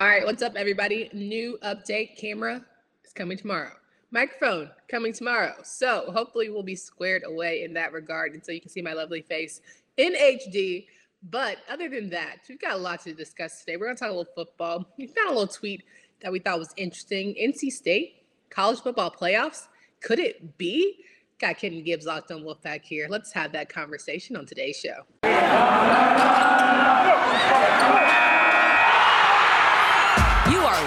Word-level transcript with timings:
All 0.00 0.06
right, 0.06 0.24
what's 0.24 0.42
up, 0.42 0.54
everybody? 0.56 1.10
New 1.12 1.58
update 1.62 2.16
camera 2.16 2.64
is 3.04 3.12
coming 3.12 3.36
tomorrow. 3.36 3.72
Microphone 4.10 4.70
coming 4.88 5.12
tomorrow. 5.12 5.52
So 5.62 6.10
hopefully 6.10 6.48
we'll 6.48 6.62
be 6.62 6.74
squared 6.74 7.22
away 7.26 7.64
in 7.64 7.74
that 7.74 7.92
regard 7.92 8.32
until 8.32 8.54
you 8.54 8.62
can 8.62 8.70
see 8.70 8.80
my 8.80 8.94
lovely 8.94 9.20
face 9.20 9.60
in 9.98 10.14
HD. 10.14 10.86
But 11.28 11.58
other 11.68 11.90
than 11.90 12.08
that, 12.08 12.36
we've 12.48 12.58
got 12.58 12.72
a 12.72 12.78
lot 12.78 13.02
to 13.02 13.12
discuss 13.12 13.60
today. 13.60 13.76
We're 13.76 13.88
going 13.88 13.96
to 13.96 14.00
talk 14.00 14.08
a 14.08 14.16
little 14.16 14.32
football. 14.34 14.88
We 14.96 15.06
found 15.06 15.28
a 15.28 15.32
little 15.32 15.46
tweet 15.46 15.84
that 16.22 16.32
we 16.32 16.38
thought 16.38 16.58
was 16.58 16.72
interesting. 16.78 17.34
NC 17.34 17.70
State 17.70 18.22
college 18.48 18.80
football 18.80 19.10
playoffs. 19.10 19.68
Could 20.00 20.18
it 20.18 20.56
be? 20.56 21.04
Got 21.38 21.58
Kenton 21.58 21.84
Gibbs 21.84 22.06
locked 22.06 22.32
on 22.32 22.40
Wolfpack 22.40 22.84
here. 22.84 23.06
Let's 23.10 23.32
have 23.34 23.52
that 23.52 23.68
conversation 23.68 24.34
on 24.34 24.46
today's 24.46 24.78
show. 24.78 25.04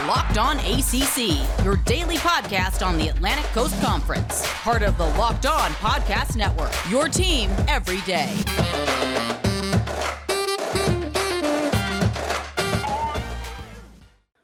Locked 0.07 0.37
On 0.37 0.57
ACC, 0.59 1.63
your 1.63 1.77
daily 1.77 2.17
podcast 2.17 2.85
on 2.85 2.97
the 2.97 3.07
Atlantic 3.07 3.45
Coast 3.53 3.81
Conference. 3.81 4.45
Part 4.47 4.81
of 4.81 4.97
the 4.97 5.05
Locked 5.05 5.45
On 5.45 5.71
Podcast 5.71 6.35
Network, 6.35 6.73
your 6.89 7.07
team 7.07 7.49
every 7.69 8.01
day. 8.01 8.35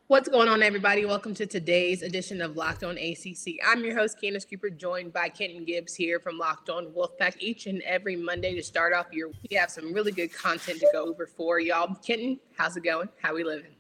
What's 0.08 0.30
going 0.30 0.48
on, 0.48 0.64
everybody? 0.64 1.04
Welcome 1.04 1.34
to 1.34 1.46
today's 1.46 2.04
edition 2.04 2.40
of 2.40 2.56
Locked 2.56 2.86
On 2.86 2.98
ACC. 2.98 3.56
I'm 3.68 3.84
your 3.84 3.98
host, 3.98 4.22
Candace 4.22 4.46
Cooper, 4.46 4.70
joined 4.70 5.12
by 5.12 5.28
Kenton 5.28 5.66
Gibbs 5.66 5.94
here 5.94 6.22
from 6.22 6.38
Locked 6.38 6.70
On 6.70 6.86
Wolfpack 6.94 7.36
each 7.38 7.68
and 7.68 7.82
every 7.82 8.16
Monday 8.16 8.56
to 8.56 8.64
start 8.64 8.94
off 8.94 9.08
your. 9.12 9.32
We 9.50 9.58
have 9.58 9.72
some 9.72 9.94
really 9.94 10.14
good 10.14 10.32
content 10.32 10.80
to 10.80 10.88
go 10.94 11.10
over 11.10 11.28
for 11.28 11.60
y'all. 11.60 11.96
Kenton, 11.96 12.40
how's 12.56 12.78
it 12.78 12.86
going? 12.86 13.10
How 13.22 13.36
we 13.36 13.44
living? 13.44 13.72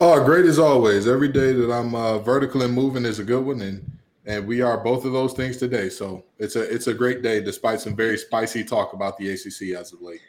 Oh, 0.00 0.22
great 0.22 0.44
as 0.44 0.58
always. 0.58 1.06
Every 1.06 1.28
day 1.28 1.52
that 1.52 1.72
I'm 1.72 1.94
uh, 1.94 2.18
vertical 2.18 2.62
and 2.62 2.74
moving 2.74 3.06
is 3.06 3.18
a 3.18 3.24
good 3.24 3.44
one, 3.44 3.62
and 3.62 3.98
and 4.26 4.46
we 4.46 4.60
are 4.60 4.76
both 4.76 5.04
of 5.04 5.12
those 5.12 5.32
things 5.32 5.56
today. 5.56 5.88
So 5.88 6.24
it's 6.38 6.56
a 6.56 6.62
it's 6.62 6.86
a 6.86 6.94
great 6.94 7.22
day, 7.22 7.40
despite 7.40 7.80
some 7.80 7.96
very 7.96 8.18
spicy 8.18 8.64
talk 8.64 8.92
about 8.92 9.16
the 9.16 9.30
ACC 9.30 9.78
as 9.78 9.92
of 9.92 10.02
late. 10.02 10.20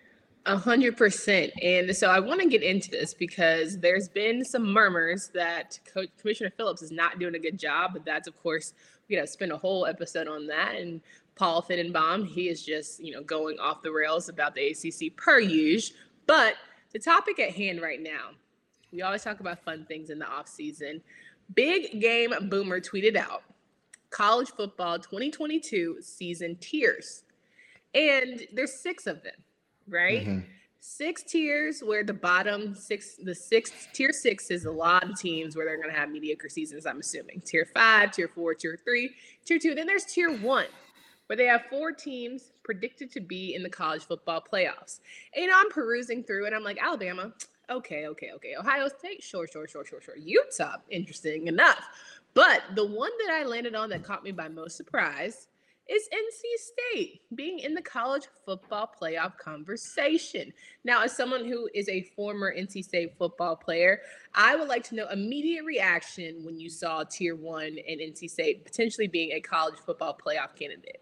A 0.45 0.55
hundred 0.55 0.95
percent. 0.95 1.51
And 1.61 1.93
so 1.93 2.09
I 2.09 2.19
want 2.19 2.39
to 2.39 2.47
get 2.47 2.63
into 2.63 2.89
this 2.89 3.13
because 3.13 3.77
there's 3.79 4.07
been 4.07 4.45
some 4.45 4.71
murmurs 4.71 5.29
that 5.33 5.79
Commissioner 6.17 6.51
Phillips 6.55 6.81
is 6.81 6.91
not 6.91 7.19
doing 7.19 7.35
a 7.35 7.39
good 7.39 7.59
job. 7.59 7.91
But 7.91 8.05
that's 8.05 8.29
of 8.29 8.41
course 8.41 8.73
got 9.11 9.21
to 9.21 9.27
spend 9.27 9.51
a 9.51 9.57
whole 9.57 9.85
episode 9.85 10.27
on 10.27 10.47
that. 10.47 10.75
And 10.75 11.01
Paul 11.35 11.61
Finebaum, 11.61 12.25
he 12.25 12.47
is 12.47 12.63
just 12.63 13.03
you 13.03 13.11
know 13.11 13.23
going 13.23 13.59
off 13.59 13.81
the 13.81 13.91
rails 13.91 14.29
about 14.29 14.55
the 14.55 14.69
ACC 14.69 15.13
per 15.17 15.39
usual. 15.39 15.97
But 16.25 16.55
the 16.93 16.99
topic 16.99 17.39
at 17.39 17.51
hand 17.51 17.81
right 17.81 18.01
now 18.01 18.31
we 18.91 19.01
always 19.01 19.23
talk 19.23 19.39
about 19.39 19.63
fun 19.63 19.85
things 19.85 20.09
in 20.09 20.19
the 20.19 20.27
off 20.27 20.47
season. 20.47 21.01
Big 21.53 22.01
Game 22.01 22.33
Boomer 22.49 22.79
tweeted 22.79 23.15
out 23.15 23.43
college 24.09 24.49
football 24.49 24.97
2022 24.99 25.97
season 26.01 26.55
tiers. 26.57 27.23
And 27.93 28.43
there's 28.53 28.73
six 28.73 29.07
of 29.07 29.23
them, 29.23 29.33
right? 29.87 30.21
Mm-hmm. 30.27 30.39
Six 30.79 31.23
tiers 31.23 31.81
where 31.81 32.03
the 32.03 32.13
bottom 32.13 32.73
six, 32.75 33.15
the 33.21 33.35
sixth 33.35 33.89
tier 33.93 34.13
six 34.13 34.51
is 34.51 34.65
a 34.65 34.71
lot 34.71 35.03
of 35.03 35.19
teams 35.19 35.55
where 35.55 35.65
they're 35.65 35.77
going 35.77 35.93
to 35.93 35.99
have 35.99 36.09
mediocre 36.09 36.49
seasons, 36.49 36.85
I'm 36.85 36.99
assuming. 36.99 37.41
Tier 37.45 37.67
five, 37.73 38.11
tier 38.11 38.27
four, 38.27 38.53
tier 38.53 38.79
three, 38.83 39.11
tier 39.45 39.59
two. 39.59 39.75
Then 39.75 39.87
there's 39.87 40.05
tier 40.05 40.37
one 40.37 40.67
where 41.25 41.35
they 41.35 41.45
have 41.45 41.63
four 41.69 41.91
teams 41.91 42.51
predicted 42.63 43.11
to 43.11 43.19
be 43.19 43.53
in 43.53 43.63
the 43.63 43.69
college 43.69 44.03
football 44.03 44.41
playoffs. 44.41 44.99
And 45.33 45.43
you 45.43 45.47
know, 45.47 45.55
I'm 45.57 45.69
perusing 45.69 46.23
through 46.23 46.45
and 46.45 46.55
I'm 46.55 46.63
like, 46.63 46.81
Alabama, 46.81 47.33
okay, 47.69 48.07
okay, 48.07 48.31
okay. 48.35 48.55
Ohio 48.57 48.87
State, 48.87 49.23
sure, 49.23 49.47
sure, 49.47 49.67
sure, 49.67 49.85
sure, 49.85 50.01
sure. 50.01 50.17
Utah, 50.17 50.77
interesting 50.89 51.47
enough. 51.47 51.83
But 52.33 52.61
the 52.75 52.85
one 52.85 53.11
that 53.25 53.33
I 53.33 53.43
landed 53.43 53.75
on 53.75 53.89
that 53.89 54.03
caught 54.03 54.23
me 54.23 54.31
by 54.31 54.47
most 54.47 54.77
surprise 54.77 55.47
is 55.89 56.07
NC 56.13 56.93
State 56.93 57.21
being 57.35 57.59
in 57.59 57.73
the 57.73 57.81
college 57.81 58.27
football 58.45 58.91
playoff 59.01 59.37
conversation. 59.37 60.51
Now, 60.83 61.03
as 61.03 61.15
someone 61.15 61.45
who 61.45 61.69
is 61.73 61.87
a 61.89 62.03
former 62.15 62.53
NC 62.53 62.83
State 62.83 63.15
football 63.17 63.55
player, 63.55 64.01
I 64.33 64.55
would 64.55 64.67
like 64.67 64.83
to 64.85 64.95
know 64.95 65.07
immediate 65.09 65.63
reaction 65.63 66.43
when 66.43 66.59
you 66.59 66.69
saw 66.69 67.03
Tier 67.03 67.35
One 67.35 67.77
and 67.87 67.99
NC 68.01 68.29
State 68.29 68.65
potentially 68.65 69.07
being 69.07 69.31
a 69.31 69.39
college 69.39 69.79
football 69.85 70.17
playoff 70.23 70.55
candidate. 70.55 71.01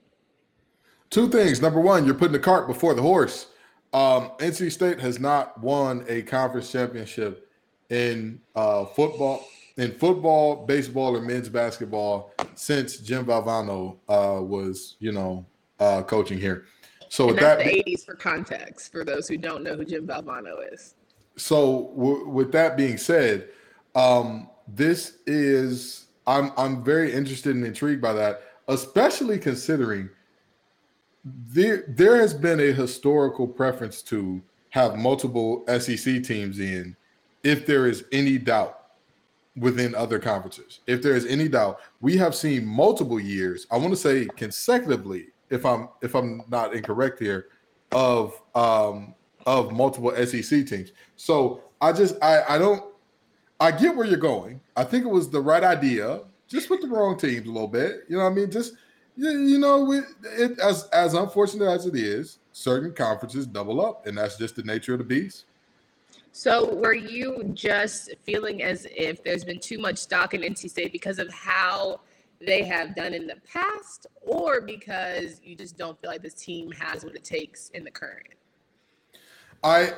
Two 1.10 1.30
things. 1.30 1.62
Number 1.62 1.80
one, 1.80 2.06
you're 2.06 2.16
putting 2.16 2.34
the 2.34 2.40
cart 2.40 2.68
before 2.68 2.94
the 2.94 3.02
horse. 3.02 3.48
Um, 3.96 4.32
NC 4.40 4.74
State 4.74 5.00
has 5.00 5.22
not 5.22 5.58
won 5.62 6.04
a 6.10 6.22
conference 6.24 6.70
championship 6.70 7.50
in 7.90 8.42
uh, 8.54 8.84
football, 8.84 9.48
in 9.78 9.94
football, 9.94 10.66
baseball, 10.66 11.16
or 11.16 11.22
men's 11.22 11.48
basketball 11.48 12.34
since 12.56 12.98
Jim 12.98 13.26
Valvano 13.26 13.96
uh, 14.10 14.42
was, 14.42 14.98
you 15.00 15.14
know, 15.14 15.46
uh, 15.80 16.02
coaching 16.04 16.38
here. 16.38 16.66
So 17.08 17.30
and 17.30 17.38
that's 17.38 17.64
that, 17.64 17.74
the 17.74 17.84
'80s 17.84 18.06
for 18.06 18.16
context 18.16 18.92
for 18.92 19.06
those 19.06 19.30
who 19.30 19.38
don't 19.38 19.64
know 19.64 19.78
who 19.78 19.86
Jim 19.86 20.06
Valvano 20.06 20.58
is. 20.74 20.96
So 21.38 21.94
w- 21.96 22.28
with 22.28 22.52
that 22.52 22.76
being 22.76 22.98
said, 22.98 23.48
um, 23.96 24.50
this 24.68 25.20
is 25.26 26.08
I'm 26.28 26.52
I'm 26.58 26.84
very 26.84 27.14
interested 27.14 27.56
and 27.56 27.66
intrigued 27.66 28.02
by 28.02 28.12
that, 28.12 28.42
especially 28.68 29.40
considering 29.40 30.10
there 31.26 31.86
there 31.88 32.18
has 32.18 32.34
been 32.34 32.60
a 32.60 32.72
historical 32.72 33.48
preference 33.48 34.02
to 34.04 34.42
have 34.70 34.96
multiple 34.96 35.64
SEC 35.68 36.24
teams 36.24 36.60
in 36.60 36.96
if 37.44 37.66
there 37.66 37.88
is 37.88 38.06
any 38.12 38.38
doubt 38.38 38.82
within 39.58 39.96
other 39.96 40.20
conferences. 40.20 40.82
If 40.86 41.02
there 41.02 41.16
is 41.16 41.26
any 41.26 41.48
doubt, 41.48 41.80
we 42.02 42.18
have 42.18 42.36
seen 42.36 42.66
multiple 42.66 43.20
years, 43.20 43.66
I 43.72 43.78
want 43.78 43.92
to 43.92 43.98
say 43.98 44.28
consecutively, 44.38 45.28
if 45.50 45.66
I'm 45.66 45.90
if 46.02 46.14
I'm 46.14 46.44
not 46.50 46.76
incorrect 46.76 47.20
here, 47.20 47.48
of 47.92 48.40
um 48.54 49.16
of 49.48 49.72
multiple 49.72 50.14
SEC 50.26 50.68
teams. 50.68 50.92
So 51.16 51.64
I 51.82 51.92
just 51.92 52.22
I 52.22 52.44
I 52.56 52.58
don't 52.60 52.84
I 53.60 53.72
get 53.72 53.96
where 53.96 54.06
you're 54.06 54.18
going. 54.18 54.62
I 54.76 54.84
think 54.84 55.06
it 55.06 55.10
was 55.10 55.30
the 55.30 55.42
right 55.42 55.64
idea, 55.64 56.22
just 56.48 56.70
with 56.70 56.82
the 56.82 56.88
wrong 56.88 57.18
teams 57.18 57.48
a 57.48 57.52
little 57.52 57.68
bit. 57.68 58.04
You 58.10 58.18
know 58.18 58.26
what 58.26 58.32
I 58.32 58.36
mean? 58.36 58.52
Just 58.52 58.74
you, 59.16 59.32
you 59.32 59.60
know, 59.60 59.92
it, 59.92 60.06
it, 60.24 60.60
as 60.60 60.88
as 60.90 61.14
unfortunate 61.14 61.66
as 61.66 61.86
it 61.86 61.96
is, 61.96 62.40
certain 62.52 62.94
conferences 62.94 63.48
double 63.48 63.86
up, 63.86 64.06
and 64.08 64.18
that's 64.18 64.38
just 64.38 64.56
the 64.56 64.64
nature 64.64 64.94
of 64.94 65.00
the 65.00 65.06
beast. 65.06 65.46
So, 66.32 66.76
were 66.76 66.94
you 66.94 67.52
just 67.54 68.14
feeling 68.24 68.62
as 68.62 68.86
if 68.92 69.24
there's 69.24 69.46
been 69.46 69.60
too 69.60 69.78
much 69.78 69.98
stock 69.98 70.34
in 70.34 70.42
NC 70.42 70.70
State 70.70 70.92
because 70.92 71.18
of 71.18 71.32
how 71.32 72.02
they 72.46 72.64
have 72.64 72.94
done 72.96 73.14
in 73.14 73.26
the 73.26 73.38
past, 73.50 74.08
or 74.22 74.62
because 74.62 75.40
you 75.44 75.56
just 75.56 75.78
don't 75.78 76.00
feel 76.02 76.10
like 76.10 76.22
this 76.22 76.34
team 76.34 76.72
has 76.72 77.06
what 77.06 77.16
it 77.16 77.24
takes 77.24 77.70
in 77.70 77.84
the 77.84 77.92
current? 77.92 78.28
I 79.64 79.94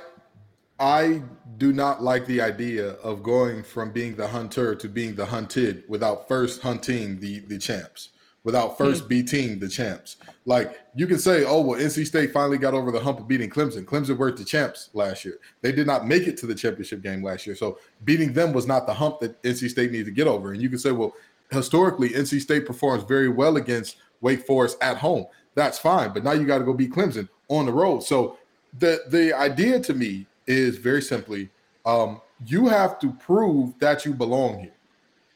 I 0.79 1.23
do 1.57 1.73
not 1.73 2.03
like 2.03 2.27
the 2.27 2.39
idea 2.39 2.91
of 3.03 3.23
going 3.23 3.63
from 3.63 3.91
being 3.91 4.15
the 4.15 4.27
hunter 4.27 4.75
to 4.75 4.87
being 4.87 5.15
the 5.15 5.25
hunted 5.25 5.83
without 5.87 6.27
first 6.27 6.61
hunting 6.61 7.19
the 7.19 7.39
the 7.39 7.57
champs 7.57 8.09
without 8.47 8.77
first 8.77 9.09
beating 9.09 9.59
the 9.59 9.67
champs. 9.67 10.15
Like 10.45 10.79
you 10.95 11.05
can 11.05 11.19
say, 11.19 11.43
oh 11.43 11.59
well, 11.59 11.77
NC 11.77 12.07
State 12.07 12.31
finally 12.31 12.57
got 12.57 12.73
over 12.73 12.93
the 12.93 12.99
hump 13.01 13.19
of 13.19 13.27
beating 13.27 13.49
Clemson. 13.49 13.83
Clemson 13.83 14.17
were 14.17 14.31
the 14.31 14.45
champs 14.45 14.89
last 14.93 15.25
year. 15.25 15.37
They 15.59 15.73
did 15.73 15.85
not 15.85 16.07
make 16.07 16.27
it 16.27 16.37
to 16.37 16.45
the 16.45 16.55
championship 16.55 17.03
game 17.03 17.21
last 17.21 17.45
year, 17.45 17.57
so 17.57 17.77
beating 18.05 18.31
them 18.31 18.53
was 18.53 18.65
not 18.65 18.87
the 18.87 18.93
hump 18.93 19.19
that 19.19 19.43
NC 19.43 19.69
State 19.69 19.91
needed 19.91 20.05
to 20.05 20.11
get 20.11 20.27
over. 20.27 20.53
And 20.53 20.61
you 20.61 20.69
can 20.69 20.79
say, 20.79 20.91
well, 20.91 21.13
historically, 21.51 22.11
NC 22.11 22.39
State 22.39 22.65
performs 22.65 23.03
very 23.03 23.27
well 23.27 23.57
against 23.57 23.97
Wake 24.21 24.47
Forest 24.47 24.77
at 24.79 24.95
home. 24.95 25.25
That's 25.53 25.77
fine, 25.77 26.13
but 26.13 26.23
now 26.23 26.31
you 26.31 26.45
got 26.45 26.59
to 26.59 26.63
go 26.63 26.73
beat 26.73 26.93
Clemson 26.93 27.27
on 27.49 27.65
the 27.65 27.73
road. 27.73 28.01
So 28.01 28.37
the 28.79 29.01
the 29.09 29.33
idea 29.33 29.81
to 29.81 29.93
me 29.93 30.25
is 30.47 30.77
very 30.77 31.01
simply, 31.01 31.49
um, 31.85 32.21
you 32.45 32.69
have 32.69 32.97
to 32.99 33.11
prove 33.11 33.77
that 33.79 34.05
you 34.05 34.13
belong 34.13 34.59
here. 34.59 34.73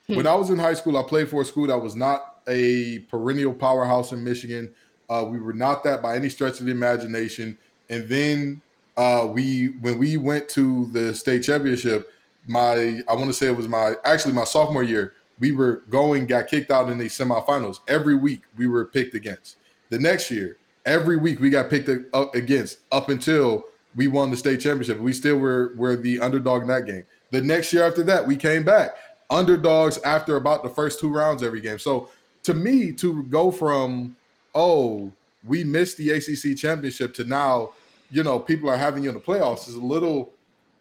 Hmm. 0.07 0.15
When 0.15 0.27
I 0.27 0.35
was 0.35 0.49
in 0.49 0.57
high 0.57 0.75
school, 0.75 0.95
I 0.95 1.03
played 1.03 1.27
for 1.27 1.41
a 1.41 1.45
school 1.45 1.67
that 1.67 1.77
was 1.77 1.97
not 1.97 2.30
a 2.47 2.99
perennial 3.09 3.53
powerhouse 3.53 4.11
in 4.11 4.23
Michigan. 4.23 4.73
Uh, 5.09 5.25
we 5.27 5.39
were 5.39 5.53
not 5.53 5.83
that 5.83 6.01
by 6.01 6.15
any 6.15 6.29
stretch 6.29 6.59
of 6.59 6.65
the 6.65 6.71
imagination. 6.71 7.57
And 7.89 8.07
then 8.07 8.61
uh, 8.97 9.27
we, 9.29 9.67
when 9.81 9.97
we 9.97 10.17
went 10.17 10.47
to 10.49 10.88
the 10.88 11.13
state 11.13 11.43
championship, 11.43 12.11
my 12.47 13.01
I 13.07 13.13
want 13.13 13.27
to 13.27 13.33
say 13.33 13.47
it 13.47 13.55
was 13.55 13.67
my 13.67 13.93
actually 14.03 14.33
my 14.33 14.45
sophomore 14.45 14.83
year. 14.83 15.13
We 15.39 15.51
were 15.51 15.83
going, 15.89 16.27
got 16.27 16.47
kicked 16.47 16.71
out 16.71 16.89
in 16.89 16.97
the 16.97 17.05
semifinals. 17.05 17.79
Every 17.88 18.15
week 18.15 18.43
we 18.57 18.67
were 18.67 18.85
picked 18.85 19.15
against. 19.15 19.57
The 19.89 19.99
next 19.99 20.31
year, 20.31 20.57
every 20.85 21.17
week 21.17 21.39
we 21.39 21.49
got 21.49 21.69
picked 21.69 21.89
up 22.13 22.33
against 22.35 22.79
up 22.91 23.09
until 23.09 23.65
we 23.95 24.07
won 24.07 24.31
the 24.31 24.38
state 24.38 24.61
championship. 24.61 24.99
We 24.99 25.13
still 25.13 25.38
were 25.38 25.73
were 25.75 25.95
the 25.95 26.19
underdog 26.19 26.63
in 26.63 26.67
that 26.69 26.85
game. 26.85 27.03
The 27.31 27.41
next 27.41 27.71
year 27.73 27.85
after 27.85 28.03
that, 28.03 28.25
we 28.25 28.35
came 28.35 28.63
back 28.63 28.95
underdogs 29.29 29.97
after 29.99 30.35
about 30.35 30.61
the 30.61 30.69
first 30.69 30.99
two 30.99 31.09
rounds 31.09 31.41
every 31.41 31.61
game. 31.61 31.79
So 31.79 32.09
to 32.43 32.53
me, 32.53 32.91
to 32.93 33.23
go 33.23 33.51
from 33.51 34.15
oh 34.53 35.11
we 35.45 35.63
missed 35.63 35.97
the 35.97 36.11
ACC 36.11 36.55
championship 36.57 37.13
to 37.15 37.23
now, 37.23 37.71
you 38.11 38.23
know, 38.23 38.38
people 38.39 38.69
are 38.69 38.77
having 38.77 39.03
you 39.03 39.09
in 39.09 39.15
the 39.15 39.21
playoffs 39.21 39.67
is 39.67 39.75
a 39.75 39.79
little 39.81 40.31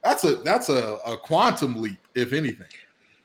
that's 0.02 0.24
a 0.24 0.36
that's 0.36 0.68
a, 0.68 0.98
a 1.06 1.16
quantum 1.16 1.80
leap, 1.80 1.98
if 2.14 2.32
anything. 2.32 2.66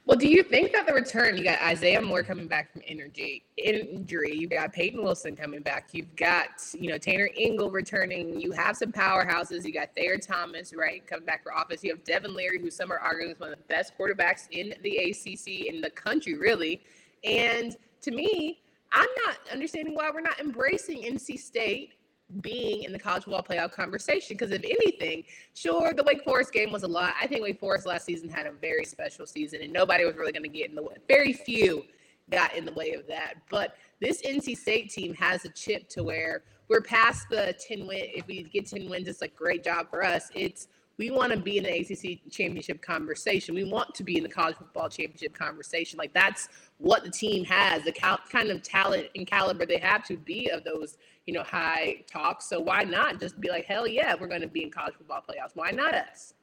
Well, 0.07 0.17
do 0.17 0.27
you 0.27 0.43
think 0.43 0.71
that 0.73 0.85
the 0.85 0.93
return, 0.93 1.35
you 1.35 1.43
got 1.43 1.59
Isaiah 1.63 1.99
Moore 1.99 2.21
coming 2.21 2.47
back 2.47 2.71
from 2.71 2.83
energy 2.87 3.43
injury, 3.57 4.35
you 4.35 4.47
got 4.47 4.71
Peyton 4.71 5.03
Wilson 5.03 5.35
coming 5.35 5.61
back, 5.61 5.89
you've 5.93 6.15
got, 6.15 6.63
you 6.79 6.89
know, 6.91 6.99
Tanner 6.99 7.27
Ingle 7.35 7.71
returning, 7.71 8.39
you 8.39 8.51
have 8.51 8.77
some 8.77 8.91
powerhouses, 8.91 9.65
you 9.65 9.73
got 9.73 9.95
Thayer 9.95 10.19
Thomas, 10.19 10.75
right, 10.75 11.05
coming 11.07 11.25
back 11.25 11.41
for 11.41 11.51
office. 11.51 11.83
You 11.83 11.89
have 11.89 12.03
Devin 12.03 12.35
Leary, 12.35 12.61
who 12.61 12.69
some 12.69 12.91
are 12.91 12.99
arguing 12.99 13.31
is 13.31 13.39
one 13.39 13.51
of 13.51 13.57
the 13.57 13.63
best 13.63 13.97
quarterbacks 13.97 14.47
in 14.51 14.75
the 14.83 14.97
ACC 14.97 15.73
in 15.73 15.81
the 15.81 15.89
country, 15.89 16.35
really. 16.35 16.83
And 17.23 17.75
to 18.05 18.11
me, 18.11 18.61
I'm 18.91 19.09
not 19.25 19.37
understanding 19.51 19.95
why 19.95 20.09
we're 20.13 20.21
not 20.21 20.39
embracing 20.39 21.01
NC 21.01 21.39
State 21.39 21.95
being 22.41 22.83
in 22.83 22.91
the 22.91 22.99
college 22.99 23.23
football 23.23 23.43
playoff 23.43 23.71
conversation. 23.71 24.37
Because 24.37 24.51
if 24.51 24.63
anything, 24.63 25.23
sure, 25.53 25.91
the 25.93 26.03
Wake 26.03 26.23
Forest 26.23 26.53
game 26.53 26.71
was 26.71 26.83
a 26.83 26.87
lot. 26.87 27.13
I 27.19 27.27
think 27.27 27.41
Wake 27.41 27.59
Forest 27.59 27.87
last 27.87 28.05
season 28.05 28.29
had 28.29 28.45
a 28.45 28.51
very 28.51 28.85
special 28.85 29.25
season, 29.25 29.61
and 29.61 29.73
nobody 29.73 30.05
was 30.05 30.15
really 30.15 30.31
going 30.31 30.43
to 30.43 30.49
get 30.49 30.69
in 30.69 30.75
the 30.75 30.83
way. 30.83 30.95
Very 31.07 31.33
few 31.33 31.83
got 32.31 32.55
in 32.55 32.63
the 32.65 32.73
way 32.73 32.93
of 32.93 33.07
that. 33.07 33.35
But 33.49 33.75
this 33.99 34.21
NC 34.21 34.57
State 34.57 34.91
team 34.91 35.13
has 35.15 35.45
a 35.45 35.49
chip 35.49 35.89
to 35.89 36.03
where 36.03 36.43
we're 36.67 36.81
past 36.81 37.27
the 37.29 37.55
10 37.67 37.87
win. 37.87 38.05
If 38.15 38.27
we 38.27 38.43
get 38.43 38.67
10 38.67 38.89
wins, 38.89 39.07
it's 39.07 39.21
a 39.21 39.27
great 39.27 39.63
job 39.63 39.89
for 39.89 40.03
us. 40.03 40.29
It's 40.33 40.67
we 40.97 41.11
want 41.11 41.33
to 41.33 41.39
be 41.39 41.57
in 41.57 41.63
the 41.63 41.79
ACC 41.79 42.31
championship 42.31 42.81
conversation. 42.81 43.53
We 43.53 43.65
want 43.65 43.93
to 43.95 44.03
be 44.03 44.17
in 44.17 44.23
the 44.23 44.29
college 44.29 44.55
football 44.55 44.89
championship 44.89 45.33
conversation. 45.33 45.97
Like 45.97 46.13
that's 46.13 46.49
what 46.77 47.03
the 47.03 47.11
team 47.11 47.43
has, 47.45 47.83
the 47.83 47.91
cal- 47.91 48.19
kind 48.31 48.49
of 48.49 48.63
talent 48.63 49.07
and 49.15 49.27
caliber 49.27 49.65
they 49.65 49.77
have 49.77 50.05
to 50.05 50.17
be 50.17 50.49
of 50.49 50.63
those 50.63 50.97
you 51.25 51.33
know, 51.33 51.43
high 51.43 52.03
talks. 52.07 52.45
So 52.45 52.59
why 52.59 52.83
not 52.83 53.19
just 53.19 53.39
be 53.39 53.49
like, 53.49 53.65
hell 53.65 53.87
yeah, 53.87 54.15
we're 54.19 54.27
going 54.27 54.41
to 54.41 54.47
be 54.47 54.63
in 54.63 54.71
college 54.71 54.93
football 54.95 55.23
playoffs? 55.27 55.51
Why 55.55 55.71
not 55.71 55.93
us? 55.93 56.33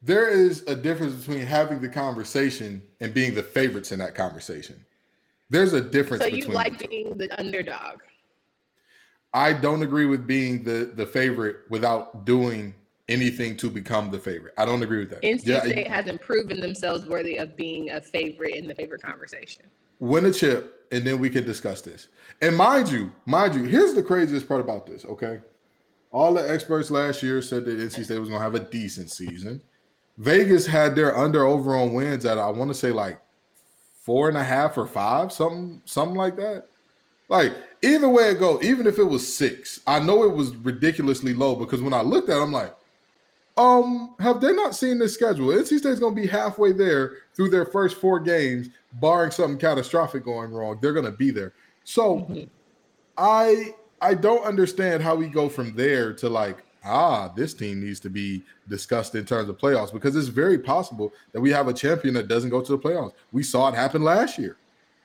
There 0.00 0.28
is 0.28 0.62
a 0.66 0.76
difference 0.76 1.14
between 1.14 1.44
having 1.44 1.80
the 1.80 1.88
conversation 1.88 2.82
and 3.00 3.12
being 3.12 3.34
the 3.34 3.42
favorites 3.42 3.92
in 3.92 3.98
that 3.98 4.14
conversation. 4.14 4.84
There's 5.50 5.72
a 5.72 5.80
difference. 5.80 6.22
So 6.22 6.28
you 6.28 6.46
like 6.46 6.88
being 6.88 7.16
the 7.18 7.28
underdog? 7.38 8.00
I 9.34 9.52
don't 9.52 9.82
agree 9.82 10.06
with 10.06 10.26
being 10.26 10.62
the 10.62 10.92
the 10.94 11.04
favorite 11.04 11.56
without 11.68 12.24
doing 12.24 12.74
anything 13.08 13.56
to 13.56 13.70
become 13.70 14.10
the 14.10 14.18
favorite. 14.18 14.54
I 14.58 14.64
don't 14.64 14.82
agree 14.82 14.98
with 14.98 15.10
that. 15.10 15.22
NC 15.22 15.46
yeah, 15.46 15.60
State 15.60 15.88
hasn't 15.88 16.20
proven 16.20 16.60
themselves 16.60 17.06
worthy 17.06 17.38
of 17.38 17.56
being 17.56 17.90
a 17.90 18.00
favorite 18.00 18.54
in 18.54 18.66
the 18.66 18.74
favorite 18.74 19.02
conversation. 19.02 19.64
Win 19.98 20.26
a 20.26 20.32
chip, 20.32 20.86
and 20.92 21.04
then 21.04 21.18
we 21.18 21.30
can 21.30 21.44
discuss 21.44 21.80
this. 21.80 22.08
And 22.40 22.56
mind 22.56 22.90
you, 22.90 23.12
mind 23.26 23.54
you, 23.54 23.64
here's 23.64 23.94
the 23.94 24.02
craziest 24.02 24.46
part 24.46 24.60
about 24.60 24.86
this. 24.86 25.04
Okay, 25.04 25.40
all 26.10 26.34
the 26.34 26.50
experts 26.50 26.90
last 26.90 27.22
year 27.22 27.42
said 27.42 27.64
that 27.64 27.78
NC 27.78 28.04
State 28.04 28.18
was 28.18 28.28
going 28.28 28.40
to 28.40 28.44
have 28.44 28.54
a 28.54 28.60
decent 28.60 29.10
season. 29.10 29.60
Vegas 30.18 30.66
had 30.66 30.94
their 30.94 31.16
under 31.16 31.44
over 31.44 31.76
on 31.76 31.94
wins 31.94 32.24
at 32.24 32.38
I 32.38 32.50
want 32.50 32.70
to 32.70 32.74
say 32.74 32.90
like 32.90 33.20
four 34.02 34.28
and 34.28 34.36
a 34.36 34.44
half 34.44 34.76
or 34.76 34.86
five, 34.86 35.32
something 35.32 35.82
something 35.84 36.16
like 36.16 36.36
that. 36.36 36.64
Like 37.28 37.54
either 37.82 38.08
way 38.08 38.30
it 38.30 38.40
goes, 38.40 38.62
even 38.64 38.86
if 38.86 38.98
it 38.98 39.04
was 39.04 39.32
six, 39.36 39.80
I 39.86 40.00
know 40.00 40.24
it 40.24 40.32
was 40.32 40.56
ridiculously 40.56 41.34
low 41.34 41.54
because 41.54 41.82
when 41.82 41.92
I 41.92 42.00
looked 42.00 42.30
at, 42.30 42.38
it, 42.38 42.42
I'm 42.42 42.52
like, 42.52 42.74
um, 43.58 44.14
have 44.20 44.40
they 44.40 44.52
not 44.52 44.76
seen 44.76 45.00
this 45.00 45.14
schedule? 45.14 45.48
NC 45.48 45.80
State's 45.80 45.98
going 45.98 46.14
to 46.14 46.20
be 46.20 46.28
halfway 46.28 46.70
there 46.70 47.16
through 47.34 47.50
their 47.50 47.66
first 47.66 47.96
four 47.96 48.20
games, 48.20 48.68
barring 48.94 49.32
something 49.32 49.58
catastrophic 49.58 50.24
going 50.24 50.52
wrong. 50.52 50.78
They're 50.80 50.92
going 50.92 51.04
to 51.04 51.12
be 51.12 51.32
there. 51.32 51.52
So, 51.82 52.20
mm-hmm. 52.20 52.44
I 53.16 53.74
I 54.00 54.14
don't 54.14 54.44
understand 54.44 55.02
how 55.02 55.16
we 55.16 55.26
go 55.26 55.48
from 55.48 55.74
there 55.74 56.12
to 56.14 56.28
like 56.28 56.62
ah 56.84 57.32
this 57.34 57.52
team 57.52 57.84
needs 57.84 57.98
to 57.98 58.08
be 58.08 58.44
discussed 58.68 59.16
in 59.16 59.24
terms 59.24 59.48
of 59.48 59.58
playoffs 59.58 59.92
because 59.92 60.14
it's 60.14 60.28
very 60.28 60.58
possible 60.58 61.12
that 61.32 61.40
we 61.40 61.50
have 61.50 61.66
a 61.66 61.72
champion 61.72 62.14
that 62.14 62.28
doesn't 62.28 62.50
go 62.50 62.62
to 62.62 62.72
the 62.72 62.78
playoffs. 62.78 63.12
We 63.32 63.42
saw 63.42 63.68
it 63.70 63.74
happen 63.74 64.02
last 64.02 64.38
year. 64.38 64.56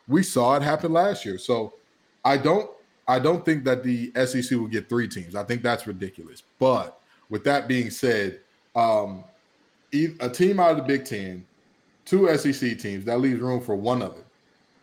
We 0.08 0.22
saw 0.22 0.56
it 0.58 0.62
happen 0.62 0.94
last 0.94 1.26
year. 1.26 1.40
So, 1.40 1.74
I 2.24 2.38
don't 2.38 2.70
I 3.08 3.18
don't 3.18 3.44
think 3.44 3.64
that 3.64 3.84
the 3.84 4.12
SEC 4.28 4.52
will 4.52 4.68
get 4.68 4.90
three 4.90 5.08
teams. 5.08 5.34
I 5.34 5.44
think 5.44 5.64
that's 5.64 5.88
ridiculous. 5.88 6.44
But 6.60 7.00
with 7.30 7.44
that 7.46 7.68
being 7.68 7.90
said, 7.90 8.42
um, 8.76 9.24
a 9.94 10.30
team 10.30 10.60
out 10.60 10.72
of 10.72 10.78
the 10.78 10.84
Big 10.84 11.06
Ten, 11.06 11.46
two 12.06 12.36
SEC 12.38 12.80
teams, 12.80 13.06
that 13.06 13.20
leaves 13.20 13.40
room 13.40 13.62
for 13.62 13.76
one 13.76 14.02
other. 14.02 14.24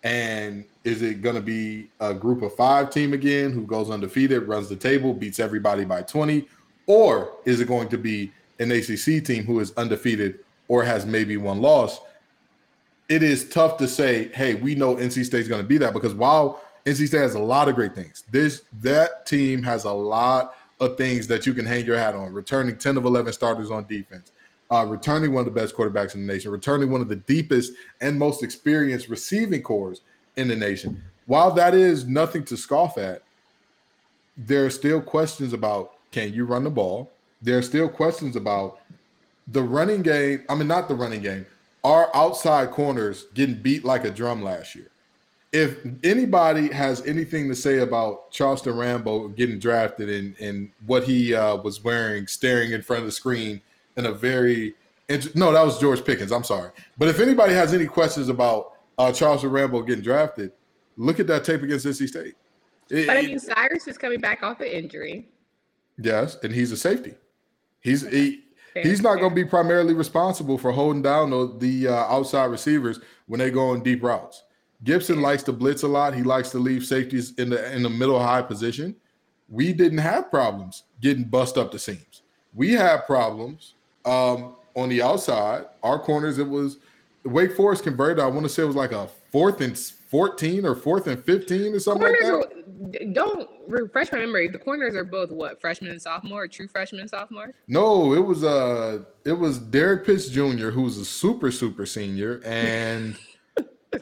And 0.03 0.65
is 0.85 1.03
it 1.03 1.21
going 1.21 1.35
to 1.35 1.43
be 1.43 1.89
a 2.01 2.15
group 2.15 2.43
of 2.43 2.55
five 2.55 2.91
team 2.91 3.13
again 3.13 3.53
who 3.53 3.67
goes 3.67 3.91
undefeated, 3.91 4.49
runs 4.49 4.69
the 4.69 4.77
table, 4.77 5.13
beats 5.13 5.39
everybody 5.39 5.85
by 5.85 6.03
20? 6.03 6.47
Or 6.87 7.33
is 7.45 7.61
it 7.61 7.69
going 7.69 7.89
to 7.89 7.99
be 7.99 8.33
an 8.59 8.73
ACC 8.73 9.25
team 9.25 9.45
who 9.45 9.61
is 9.61 9.73
undefeated 9.77 10.41
or 10.69 10.83
has 10.85 11.05
maybe 11.05 11.37
one 11.37 11.61
loss? 11.61 12.01
It 13.09 13.23
is 13.23 13.49
tough 13.49 13.77
to 13.79 13.89
say, 13.89 14.29
hey, 14.29 14.55
we 14.55 14.75
know 14.75 14.97
NC 14.97 15.25
State's 15.25 15.49
going 15.49 15.63
to 15.63 15.69
be 15.69 15.79
that 15.79 15.93
because 15.93 16.15
while 16.15 16.63
NC 16.87 17.09
State 17.09 17.21
has 17.21 17.35
a 17.35 17.41
lot 17.41 17.69
of 17.69 17.75
great 17.75 17.95
things, 17.95 18.25
this 18.31 18.63
that 18.81 19.27
team 19.27 19.63
has 19.63 19.85
a 19.85 19.93
lot 19.93 20.55
of 20.81 20.97
things 20.97 21.27
that 21.29 21.47
you 21.47 21.55
can 21.55 21.67
hang 21.67 21.85
your 21.85 21.99
hat 21.99 22.15
on. 22.15 22.33
Returning 22.33 22.77
10 22.77 22.97
of 22.97 23.05
11 23.05 23.33
starters 23.33 23.71
on 23.71 23.87
defense, 23.87 24.33
uh, 24.71 24.85
returning 24.87 25.33
one 25.33 25.47
of 25.47 25.55
the 25.55 25.61
best 25.61 25.75
quarterbacks 25.75 26.15
in 26.15 26.27
the 26.27 26.33
nation, 26.33 26.51
returning 26.51 26.91
one 26.91 27.01
of 27.01 27.09
the 27.09 27.17
deepest 27.17 27.73
and 28.01 28.19
most 28.19 28.43
experienced 28.43 29.09
receiving 29.09 29.63
cores 29.63 30.01
in 30.37 30.49
the 30.49 30.57
nation. 30.57 31.03
While 31.27 31.53
that 31.53 31.75
is 31.75 32.07
nothing 32.07 32.45
to 32.45 32.57
scoff 32.57 32.99
at, 32.99 33.23
there 34.37 34.65
are 34.65 34.71
still 34.71 35.01
questions 35.01 35.53
about 35.53 35.93
can 36.13 36.33
you 36.33 36.45
run 36.45 36.65
the 36.65 36.71
ball? 36.71 37.13
There 37.43 37.59
are 37.59 37.63
still 37.63 37.89
questions 37.89 38.35
about 38.35 38.81
the 39.47 39.63
running 39.63 40.03
game. 40.03 40.45
I 40.49 40.55
mean, 40.55 40.67
not 40.67 40.89
the 40.89 40.95
running 40.95 41.23
game. 41.23 41.47
Our 41.85 42.15
outside 42.15 42.71
corners 42.71 43.27
getting 43.35 43.57
beat 43.57 43.85
like 43.85 44.05
a 44.05 44.11
drum 44.11 44.43
last 44.43 44.75
year 44.75 44.91
if 45.53 45.79
anybody 46.05 46.73
has 46.73 47.05
anything 47.07 47.49
to 47.49 47.55
say 47.55 47.79
about 47.79 48.31
Charleston 48.31 48.77
Rambo 48.77 49.29
getting 49.29 49.59
drafted 49.59 50.09
and 50.09 50.37
and 50.41 50.71
what 50.87 51.05
he 51.05 51.35
uh, 51.35 51.57
was 51.57 51.83
wearing, 51.83 52.27
staring 52.27 52.73
in 52.73 52.83
front 52.83 53.01
of 53.01 53.07
the 53.07 53.13
screen 53.13 53.61
in 53.97 54.07
a 54.07 54.13
very 54.13 54.75
no, 55.35 55.53
that 55.53 55.63
was 55.65 55.81
George 55.81 56.05
Pickens. 56.05 56.31
I'm 56.31 56.45
sorry, 56.45 56.71
but 56.97 57.09
if 57.09 57.19
anybody 57.19 57.53
has 57.53 57.75
any 57.75 57.87
questions 57.87 58.29
about 58.29 58.75
uh, 58.99 59.11
Charleston 59.13 59.51
Rambo 59.51 59.83
getting 59.83 60.05
drafted, 60.05 60.53
look 60.97 61.19
at 61.19 61.27
that 61.27 61.45
tape 61.45 61.63
against 61.63 61.85
NC 61.85 62.09
State. 62.09 62.35
It, 62.91 63.07
but 63.07 63.17
I 63.17 63.23
mean, 63.23 63.39
Cyrus 63.39 63.89
is 63.89 63.99
coming 63.99 64.21
back 64.21 64.43
off 64.45 64.59
the 64.59 64.79
injury. 64.79 65.29
Yes, 65.99 66.37
and 66.45 66.53
he's 66.53 66.71
a 66.71 66.77
safety. 66.77 67.15
He's 67.81 68.09
he, 68.09 68.45
he's 68.75 69.03
not 69.03 69.17
going 69.17 69.31
to 69.31 69.35
be 69.35 69.45
primarily 69.45 69.95
responsible 69.95 70.59
for 70.59 70.71
holding 70.71 71.03
down 71.03 71.31
the, 71.31 71.57
the 71.59 71.89
uh, 71.89 71.95
outside 71.95 72.45
receivers 72.45 73.01
when 73.27 73.41
they 73.41 73.51
go 73.51 73.71
on 73.71 73.83
deep 73.83 74.03
routes. 74.03 74.45
Gibson 74.85 75.21
likes 75.21 75.43
to 75.45 75.53
blitz 75.53 75.83
a 75.83 75.89
lot. 75.89 76.15
He 76.15 76.23
likes 76.23 76.51
to 76.51 76.59
leave 76.59 76.85
safeties 76.85 77.35
in 77.35 77.51
the 77.51 77.75
in 77.75 77.83
the 77.83 77.91
middle 77.91 78.19
high 78.19 78.43
position. 78.43 78.97
We 79.49 79.73
didn't 79.73 79.99
have 79.99 80.31
problems 80.31 80.85
getting 81.01 81.25
bust 81.25 81.59
up 81.59 81.73
the 81.73 81.79
seams. 81.79 82.23
We 82.55 82.73
had 82.73 83.07
problems 83.07 83.75
um, 84.05 84.55
on 84.75 84.89
the 84.89 85.03
outside. 85.03 85.67
Our 85.83 85.99
corners, 85.99 86.39
it 86.39 86.49
was 86.49 86.79
Wake 87.25 87.57
Forest 87.57 87.83
converted. 87.83 88.23
I 88.23 88.27
want 88.27 88.45
to 88.45 88.49
say 88.49 88.63
it 88.63 88.67
was 88.67 88.77
like 88.77 88.93
a 88.93 89.09
fourth 89.31 89.61
and 89.61 89.77
14 89.77 90.67
or 90.67 90.75
fourth 90.75 91.07
and 91.07 91.23
15 91.23 91.75
or 91.75 91.79
something 91.79 92.03
corners 92.03 92.23
like 92.23 92.51
that. 92.51 93.03
Are, 93.03 93.13
don't 93.13 93.49
refresh 93.69 94.11
my 94.11 94.19
memory. 94.19 94.49
The 94.49 94.59
corners 94.59 94.95
are 94.95 95.05
both 95.05 95.31
what 95.31 95.61
freshman 95.61 95.91
and 95.91 96.03
sophomore, 96.03 96.49
true 96.49 96.67
freshman 96.67 97.01
and 97.01 97.11
sophomore. 97.11 97.55
No, 97.69 98.15
it 98.15 98.25
was 98.25 98.43
uh 98.43 99.01
it 99.25 99.33
was 99.33 99.59
Derek 99.59 100.07
Pitts 100.07 100.29
Jr., 100.29 100.71
who's 100.71 100.99
a 100.99 101.05
super 101.05 101.53
super 101.53 101.87
senior, 101.87 102.41
and 102.45 103.17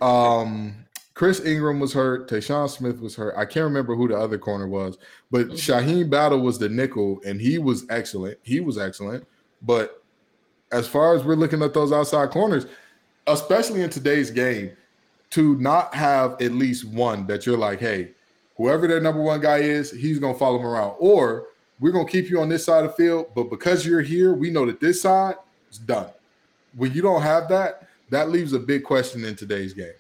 um, 0.01 0.75
Chris 1.15 1.45
Ingram 1.45 1.81
was 1.81 1.93
hurt. 1.93 2.31
Tayshawn 2.31 2.71
Smith 2.71 3.01
was 3.01 3.17
hurt. 3.17 3.35
I 3.37 3.45
can't 3.45 3.65
remember 3.65 3.95
who 3.95 4.09
the 4.09 4.17
other 4.17 4.39
corner 4.39 4.69
was, 4.69 4.99
but 5.31 5.47
mm-hmm. 5.47 5.55
Shyheim 5.55 6.09
Battle 6.09 6.41
was 6.41 6.59
the 6.59 6.69
nickel, 6.69 7.21
and 7.27 7.41
he 7.41 7.59
was 7.59 7.85
excellent. 7.91 8.39
He 8.43 8.61
was 8.61 8.79
excellent. 8.79 9.27
But 9.63 10.03
as 10.71 10.87
far 10.87 11.17
as 11.17 11.25
we're 11.25 11.35
looking 11.35 11.63
at 11.63 11.75
those 11.75 11.93
outside 11.93 12.31
corners, 12.31 12.67
especially 13.27 13.83
in 13.83 13.91
today's 13.91 14.31
game, 14.31 14.71
to 15.31 15.57
not 15.57 15.95
have 15.95 16.41
at 16.41 16.53
least 16.53 16.85
one 16.85 17.27
that 17.27 17.47
you're 17.47 17.59
like, 17.59 17.81
hey, 17.81 18.13
whoever 18.57 18.87
their 18.87 19.01
number 19.01 19.21
one 19.21 19.41
guy 19.41 19.59
is, 19.59 19.91
he's 19.91 20.19
gonna 20.19 20.39
follow 20.39 20.59
him 20.59 20.67
around. 20.67 20.95
Or 20.99 21.49
we're 21.81 21.93
gonna 21.93 22.09
keep 22.09 22.31
you 22.31 22.41
on 22.41 22.49
this 22.49 22.65
side 22.65 22.85
of 22.85 22.93
the 22.93 22.97
field, 22.97 23.29
but 23.35 23.51
because 23.51 23.85
you're 23.85 24.03
here, 24.03 24.35
we 24.35 24.51
know 24.51 24.67
that 24.67 24.81
this 24.81 25.03
side 25.03 25.35
is 25.71 25.79
done. 25.79 26.11
When 26.77 26.93
you 26.93 27.03
don't 27.03 27.23
have 27.23 27.49
that, 27.49 27.88
that 28.11 28.31
leaves 28.31 28.53
a 28.53 28.59
big 28.59 28.85
question 28.85 29.25
in 29.25 29.37
today's 29.37 29.75
game. 29.75 29.93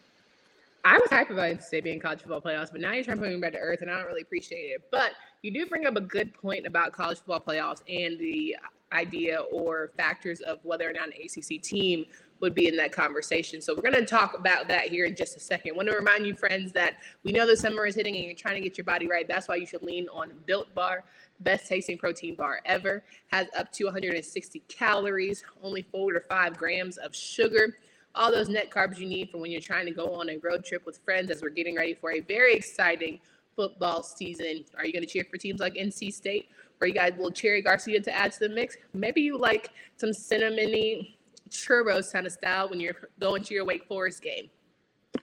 I 0.85 0.99
was 0.99 1.09
hyped 1.11 1.31
about 1.31 1.59
NC 1.59 1.85
being 1.85 2.01
college 2.01 2.21
football 2.21 2.41
playoffs, 2.41 2.71
but 2.73 2.81
now 2.81 2.93
you're 2.93 3.05
trying 3.05 3.19
to 3.19 3.23
put 3.23 3.33
me 3.33 3.41
back 3.41 3.53
to 3.53 3.59
earth, 3.59 3.83
and 3.83 3.91
I 3.91 3.99
don't 3.99 4.07
really 4.07 4.23
appreciate 4.23 4.71
it. 4.71 4.83
But 4.91 5.13
you 5.43 5.51
do 5.51 5.67
bring 5.67 5.87
up 5.87 5.97
a 5.97 6.01
good 6.01 6.33
point 6.33 6.67
about 6.67 6.93
college 6.93 7.19
football 7.19 7.41
playoffs 7.41 7.83
and 7.89 8.19
the 8.19 8.57
idea 8.93 9.41
or 9.53 9.91
factors 9.97 10.41
of 10.41 10.59
whether 10.63 10.89
or 10.89 10.93
not 10.93 11.09
an 11.09 11.15
ACC 11.23 11.61
team 11.61 12.07
would 12.41 12.55
be 12.55 12.69
in 12.69 12.77
that 12.77 12.93
conversation. 12.93 13.61
So 13.61 13.75
we're 13.75 13.83
going 13.83 13.95
to 13.95 14.07
talk 14.07 14.39
about 14.39 14.69
that 14.69 14.89
here 14.89 15.05
in 15.05 15.17
just 15.17 15.37
a 15.37 15.41
second. 15.41 15.73
I 15.73 15.77
want 15.77 15.89
to 15.89 15.97
remind 15.97 16.27
you, 16.27 16.35
friends, 16.35 16.73
that 16.73 16.95
we 17.25 17.33
know 17.33 17.47
the 17.47 17.57
summer 17.57 17.85
is 17.85 17.95
hitting 17.95 18.15
and 18.17 18.25
you're 18.25 18.35
trying 18.35 18.55
to 18.55 18.61
get 18.61 18.79
your 18.79 18.85
body 18.85 19.09
right. 19.09 19.27
That's 19.27 19.49
why 19.49 19.57
you 19.57 19.67
should 19.67 19.83
lean 19.83 20.07
on 20.13 20.31
Built 20.47 20.73
Bar. 20.75 21.05
Best 21.41 21.67
tasting 21.69 21.99
protein 21.99 22.35
bar 22.35 22.61
ever. 22.65 23.03
Has 23.33 23.49
up 23.57 23.73
to 23.73 23.85
160 23.85 24.61
calories, 24.69 25.43
only 25.63 25.83
four 25.83 26.13
to 26.13 26.21
five 26.21 26.57
grams 26.57 26.97
of 26.97 27.15
sugar. 27.15 27.77
All 28.15 28.33
those 28.33 28.49
net 28.49 28.71
carbs 28.71 28.99
you 28.99 29.07
need 29.07 29.31
for 29.31 29.39
when 29.39 29.51
you're 29.51 29.61
trying 29.61 29.87
to 29.87 29.93
go 29.93 30.15
on 30.15 30.31
a 30.31 30.39
road 30.39 30.65
trip 30.65 30.85
with 30.87 30.99
friends 31.05 31.31
as 31.31 31.43
we're 31.43 31.51
getting 31.51 31.77
ready 31.77 31.95
for 31.95 32.13
a 32.13 32.21
very 32.21 32.55
exciting 32.55 33.21
football 33.55 34.03
season. 34.03 34.65
Are 34.77 34.85
you 34.85 34.93
going 34.93 35.05
to 35.05 35.09
cheer 35.09 35.25
for 35.31 35.37
teams 35.37 35.61
like 35.61 35.75
NC 35.75 36.13
State? 36.13 36.49
Or 36.81 36.87
you 36.87 36.95
guys 36.95 37.13
will 37.19 37.31
Cherry 37.31 37.61
Garcia 37.61 38.01
to 38.01 38.15
add 38.15 38.33
to 38.33 38.41
the 38.41 38.49
mix? 38.49 38.77
Maybe 38.95 39.21
you 39.21 39.37
like 39.37 39.71
some 39.97 40.11
cinnamony 40.11 41.17
churros 41.51 42.13
kind 42.13 42.27
of 42.27 42.33
style 42.33 42.69
when 42.69 42.81
you're 42.81 42.97
going 43.21 43.43
to 43.45 43.55
your 43.55 43.65
Wake 43.65 43.87
Forest 43.87 44.23
game. 44.23 44.49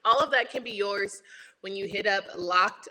All 0.04 0.20
of 0.20 0.32
that 0.32 0.52
can 0.52 0.64
be 0.64 0.72
yours 0.72 1.22
when 1.62 1.76
you 1.76 1.88
hit 1.88 2.08
up 2.08 2.26
locked 2.36 2.90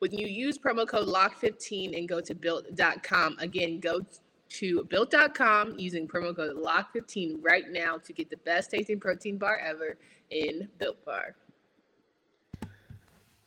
when 0.00 0.12
you 0.12 0.26
use 0.26 0.58
promo 0.58 0.86
code 0.88 1.08
lock15 1.08 1.96
and 1.96 2.08
go 2.08 2.20
to 2.20 2.34
built.com. 2.34 3.36
Again, 3.38 3.80
go 3.80 4.00
to 4.50 4.84
built.com 4.90 5.78
using 5.78 6.06
promo 6.06 6.34
code 6.34 6.56
lock15 6.56 7.38
right 7.40 7.70
now 7.70 7.98
to 7.98 8.12
get 8.12 8.30
the 8.30 8.36
best 8.38 8.70
tasting 8.70 9.00
protein 9.00 9.38
bar 9.38 9.58
ever 9.58 9.96
in 10.30 10.68
Built 10.78 11.04
Bar. 11.04 11.36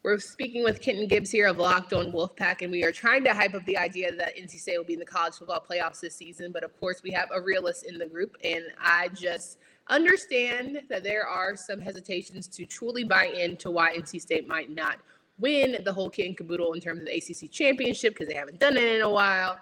We're 0.04 0.20
speaking 0.20 0.66
with 0.66 0.82
Kenton 0.82 1.08
Gibbs 1.08 1.32
here 1.32 1.48
of 1.48 1.58
Locked 1.58 1.94
On 1.94 2.12
Wolfpack, 2.12 2.62
and 2.62 2.70
we 2.70 2.84
are 2.84 2.92
trying 2.92 3.24
to 3.24 3.34
hype 3.34 3.54
up 3.54 3.64
the 3.64 3.78
idea 3.78 4.14
that 4.14 4.36
NC 4.36 4.60
State 4.60 4.78
will 4.78 4.84
be 4.84 4.94
in 4.94 5.00
the 5.00 5.06
college 5.06 5.36
football 5.36 5.66
playoffs 5.70 6.02
this 6.02 6.14
season. 6.14 6.52
But 6.52 6.66
of 6.66 6.78
course, 6.78 7.02
we 7.02 7.12
have 7.12 7.30
a 7.34 7.42
realist 7.42 7.86
in 7.86 7.98
the 7.98 8.06
group, 8.06 8.36
and 8.44 8.66
I 8.78 9.08
just 9.14 9.60
understand 9.88 10.82
that 10.90 11.04
there 11.04 11.26
are 11.26 11.56
some 11.56 11.80
hesitations 11.80 12.50
to 12.50 12.66
truly 12.66 13.06
buy 13.06 13.28
into 13.28 13.72
why 13.72 13.96
NC 13.96 14.20
State 14.20 14.46
might 14.46 14.70
not 14.70 14.98
win 15.40 15.78
the 15.86 15.94
whole 15.94 16.10
kit 16.10 16.28
and 16.28 16.38
caboodle 16.38 16.74
in 16.74 16.82
terms 16.82 17.00
of 17.00 17.06
the 17.06 17.16
ACC 17.16 17.50
championship 17.50 18.14
because 18.14 18.28
they 18.28 18.36
haven't 18.36 18.60
done 18.60 18.76
it 18.76 18.84
in 18.84 19.02
a 19.04 19.10
while. 19.10 19.58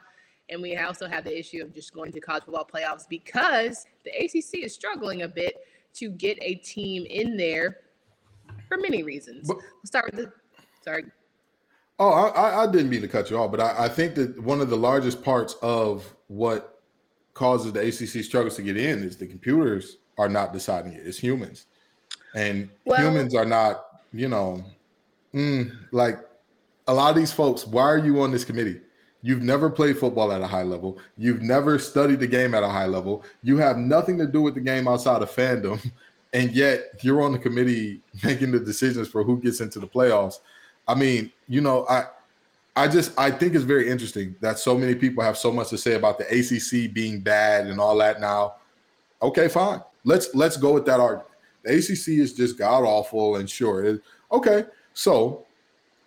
And 0.52 0.62
we 0.62 0.76
also 0.78 1.08
have 1.08 1.24
the 1.24 1.38
issue 1.38 1.64
of 1.64 1.74
just 1.74 1.94
going 1.94 2.12
to 2.12 2.20
college 2.20 2.44
football 2.44 2.68
playoffs 2.72 3.08
because 3.10 3.86
the 4.04 4.12
ACC 4.12 4.66
is 4.66 4.74
struggling 4.74 5.22
a 5.22 5.28
bit 5.28 5.56
to 5.94 6.10
get 6.10 6.38
a 6.42 6.56
team 6.56 7.06
in 7.10 7.38
there 7.38 7.78
for 8.68 8.78
many 8.78 9.02
reasons. 9.02 9.48
But, 9.48 9.58
we'll 9.58 9.86
start 9.86 10.06
with 10.06 10.16
the. 10.16 10.32
Sorry. 10.84 11.06
Oh, 12.00 12.10
I, 12.10 12.64
I 12.64 12.72
didn't 12.72 12.90
mean 12.90 13.02
to 13.02 13.08
cut 13.08 13.30
you 13.30 13.38
off, 13.38 13.52
but 13.52 13.60
I, 13.60 13.86
I 13.86 13.88
think 13.88 14.16
that 14.16 14.42
one 14.42 14.60
of 14.60 14.70
the 14.70 14.76
largest 14.76 15.24
parts 15.24 15.56
of 15.62 16.14
what 16.28 16.82
causes 17.34 17.72
the 17.72 17.80
ACC 17.80 18.24
struggles 18.26 18.56
to 18.56 18.62
get 18.62 18.76
in 18.76 19.04
is 19.04 19.18
the 19.18 19.28
computers 19.28 19.98
are 20.18 20.28
not 20.28 20.52
deciding 20.52 20.94
it. 20.94 21.06
It's 21.06 21.18
humans, 21.18 21.68
and 22.34 22.70
well, 22.86 23.00
humans 23.00 23.36
are 23.36 23.46
not, 23.46 23.86
you 24.14 24.28
know, 24.28 24.64
mm, 25.34 25.72
like 25.92 26.20
a 26.88 26.94
lot 26.94 27.12
of 27.12 27.16
these 27.16 27.32
folks. 27.32 27.68
Why 27.68 27.84
are 27.84 28.00
you 28.00 28.22
on 28.22 28.32
this 28.32 28.44
committee? 28.44 28.82
You've 29.24 29.42
never 29.42 29.70
played 29.70 29.98
football 29.98 30.32
at 30.32 30.42
a 30.42 30.48
high 30.48 30.64
level. 30.64 30.98
You've 31.18 31.42
never 31.42 31.78
studied 31.78 32.20
the 32.20 32.28
game 32.28 32.56
at 32.56 32.64
a 32.64 32.70
high 32.70 32.88
level. 32.88 33.24
You 33.44 33.58
have 33.58 33.78
nothing 33.78 34.18
to 34.18 34.26
do 34.26 34.42
with 34.42 34.56
the 34.56 34.62
game 34.62 34.88
outside 34.88 35.22
of 35.22 35.30
fandom 35.32 35.92
and 36.34 36.52
yet 36.52 36.92
you're 37.02 37.22
on 37.22 37.32
the 37.32 37.40
committee 37.40 38.02
making 38.24 38.52
the 38.52 38.60
decisions 38.60 39.08
for 39.08 39.24
who 39.24 39.40
gets 39.40 39.62
into 39.62 39.80
the 39.80 39.88
playoffs. 39.88 40.40
I 40.88 40.96
mean, 40.96 41.32
you 41.48 41.62
know, 41.62 41.86
I 41.88 42.06
I 42.76 42.88
just 42.88 43.18
I 43.18 43.32
think 43.32 43.54
it's 43.54 43.64
very 43.64 43.90
interesting 43.90 44.36
that 44.40 44.58
so 44.58 44.78
many 44.78 44.96
people 44.96 45.24
have 45.24 45.38
so 45.38 45.52
much 45.52 45.70
to 45.70 45.78
say 45.78 45.96
about 45.96 46.18
the 46.18 46.26
ACC 46.26 46.94
being 46.94 47.20
bad 47.22 47.68
and 47.68 47.80
all 47.80 47.98
that 47.98 48.22
now. 48.22 48.56
Okay, 49.22 49.48
fine. 49.48 49.82
Let's 50.04 50.34
let's 50.34 50.58
go 50.58 50.74
with 50.74 50.86
that 50.86 51.00
argument. 51.00 51.28
The 51.64 51.74
ACC 51.74 52.20
is 52.20 52.34
just 52.34 52.58
god 52.58 52.84
awful 52.84 53.36
and 53.36 53.50
sure. 53.50 53.84
It, 53.84 54.02
okay, 54.32 54.66
so 54.94 55.46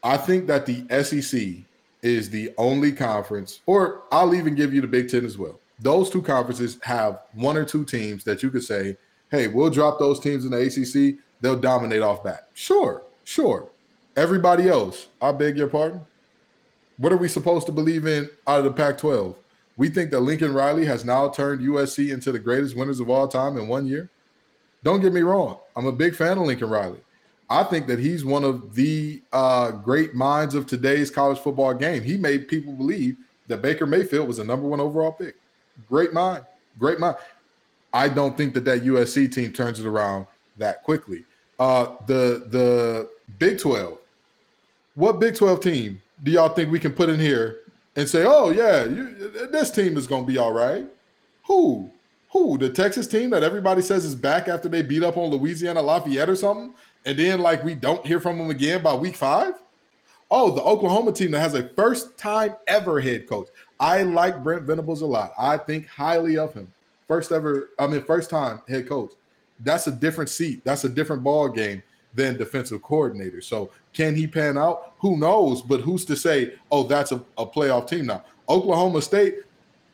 I 0.02 0.16
think 0.16 0.46
that 0.48 0.66
the 0.66 0.84
SEC 1.04 1.64
is 2.04 2.30
the 2.30 2.52
only 2.58 2.92
conference, 2.92 3.60
or 3.66 4.02
I'll 4.12 4.34
even 4.34 4.54
give 4.54 4.72
you 4.72 4.80
the 4.80 4.86
Big 4.86 5.08
Ten 5.08 5.24
as 5.24 5.36
well. 5.36 5.58
Those 5.80 6.10
two 6.10 6.22
conferences 6.22 6.78
have 6.82 7.20
one 7.32 7.56
or 7.56 7.64
two 7.64 7.84
teams 7.84 8.22
that 8.24 8.42
you 8.42 8.50
could 8.50 8.62
say 8.62 8.96
hey, 9.30 9.48
we'll 9.48 9.70
drop 9.70 9.98
those 9.98 10.20
teams 10.20 10.44
in 10.44 10.52
the 10.52 10.58
ACC. 10.58 11.18
They'll 11.40 11.58
dominate 11.58 12.02
off 12.02 12.22
bat. 12.22 12.48
Sure, 12.54 13.02
sure. 13.24 13.68
Everybody 14.16 14.68
else, 14.68 15.08
I 15.20 15.32
beg 15.32 15.58
your 15.58 15.66
pardon. 15.66 16.02
What 16.98 17.12
are 17.12 17.16
we 17.16 17.26
supposed 17.26 17.66
to 17.66 17.72
believe 17.72 18.06
in 18.06 18.30
out 18.46 18.58
of 18.58 18.64
the 18.64 18.72
Pac 18.72 18.98
12? 18.98 19.34
We 19.76 19.88
think 19.88 20.12
that 20.12 20.20
Lincoln 20.20 20.54
Riley 20.54 20.86
has 20.86 21.04
now 21.04 21.28
turned 21.28 21.62
USC 21.62 22.12
into 22.12 22.30
the 22.30 22.38
greatest 22.38 22.76
winners 22.76 23.00
of 23.00 23.10
all 23.10 23.26
time 23.26 23.56
in 23.56 23.66
one 23.66 23.88
year. 23.88 24.08
Don't 24.84 25.00
get 25.00 25.12
me 25.12 25.22
wrong. 25.22 25.58
I'm 25.74 25.86
a 25.86 25.92
big 25.92 26.14
fan 26.14 26.38
of 26.38 26.46
Lincoln 26.46 26.70
Riley. 26.70 27.00
I 27.50 27.64
think 27.64 27.86
that 27.88 27.98
he's 27.98 28.24
one 28.24 28.44
of 28.44 28.74
the 28.74 29.22
uh, 29.32 29.70
great 29.70 30.14
minds 30.14 30.54
of 30.54 30.66
today's 30.66 31.10
college 31.10 31.38
football 31.38 31.74
game. 31.74 32.02
He 32.02 32.16
made 32.16 32.48
people 32.48 32.72
believe 32.72 33.16
that 33.48 33.62
Baker 33.62 33.86
Mayfield 33.86 34.26
was 34.26 34.38
a 34.38 34.44
number 34.44 34.66
one 34.66 34.80
overall 34.80 35.12
pick. 35.12 35.36
Great 35.88 36.12
mind. 36.12 36.44
Great 36.78 36.98
mind. 36.98 37.16
I 37.92 38.08
don't 38.08 38.36
think 38.36 38.54
that 38.54 38.64
that 38.64 38.82
USC 38.82 39.32
team 39.32 39.52
turns 39.52 39.78
it 39.78 39.86
around 39.86 40.26
that 40.56 40.82
quickly. 40.82 41.24
Uh, 41.58 41.94
the 42.06 42.46
the 42.50 43.10
Big 43.38 43.58
Twelve. 43.58 43.98
What 44.94 45.20
Big 45.20 45.36
Twelve 45.36 45.60
team 45.60 46.00
do 46.22 46.30
y'all 46.30 46.48
think 46.48 46.70
we 46.70 46.80
can 46.80 46.92
put 46.92 47.08
in 47.08 47.20
here 47.20 47.60
and 47.94 48.08
say, 48.08 48.24
"Oh 48.26 48.50
yeah, 48.50 48.84
you, 48.84 49.14
this 49.52 49.70
team 49.70 49.96
is 49.96 50.06
going 50.06 50.24
to 50.26 50.32
be 50.32 50.38
all 50.38 50.52
right"? 50.52 50.86
Who? 51.46 51.90
Who? 52.30 52.58
The 52.58 52.68
Texas 52.68 53.06
team 53.06 53.30
that 53.30 53.44
everybody 53.44 53.80
says 53.80 54.04
is 54.04 54.16
back 54.16 54.48
after 54.48 54.68
they 54.68 54.82
beat 54.82 55.04
up 55.04 55.16
on 55.16 55.30
Louisiana 55.30 55.80
Lafayette 55.80 56.28
or 56.28 56.34
something, 56.34 56.74
and 57.04 57.18
then 57.18 57.40
like 57.40 57.62
we 57.64 57.74
don't 57.74 58.04
hear 58.06 58.20
from 58.20 58.38
them 58.38 58.50
again 58.50 58.82
by 58.82 58.94
week 58.94 59.16
five? 59.16 59.54
Oh, 60.30 60.50
the 60.50 60.62
Oklahoma 60.62 61.12
team 61.12 61.30
that 61.32 61.40
has 61.40 61.54
a 61.54 61.68
first 61.70 62.16
time 62.16 62.54
ever 62.66 63.00
head 63.00 63.28
coach. 63.28 63.48
I 63.78 64.02
like 64.02 64.42
Brent 64.42 64.62
Venables 64.62 65.02
a 65.02 65.06
lot. 65.06 65.32
I 65.38 65.58
think 65.58 65.86
highly 65.86 66.38
of 66.38 66.54
him 66.54 66.72
first 67.06 67.32
ever, 67.32 67.70
I 67.78 67.86
mean, 67.86 68.02
first 68.02 68.30
time 68.30 68.62
head 68.68 68.88
coach. 68.88 69.12
That's 69.60 69.86
a 69.86 69.92
different 69.92 70.30
seat. 70.30 70.62
That's 70.64 70.84
a 70.84 70.88
different 70.88 71.22
ball 71.22 71.48
game 71.48 71.82
than 72.14 72.36
defensive 72.36 72.82
coordinator. 72.82 73.40
So 73.40 73.70
can 73.92 74.14
he 74.14 74.26
pan 74.26 74.56
out? 74.58 74.94
Who 74.98 75.16
knows? 75.16 75.62
But 75.62 75.80
who's 75.80 76.04
to 76.06 76.16
say, 76.16 76.54
oh, 76.70 76.84
that's 76.84 77.12
a, 77.12 77.22
a 77.38 77.46
playoff 77.46 77.88
team 77.88 78.06
now? 78.06 78.24
Oklahoma 78.48 79.02
State, 79.02 79.36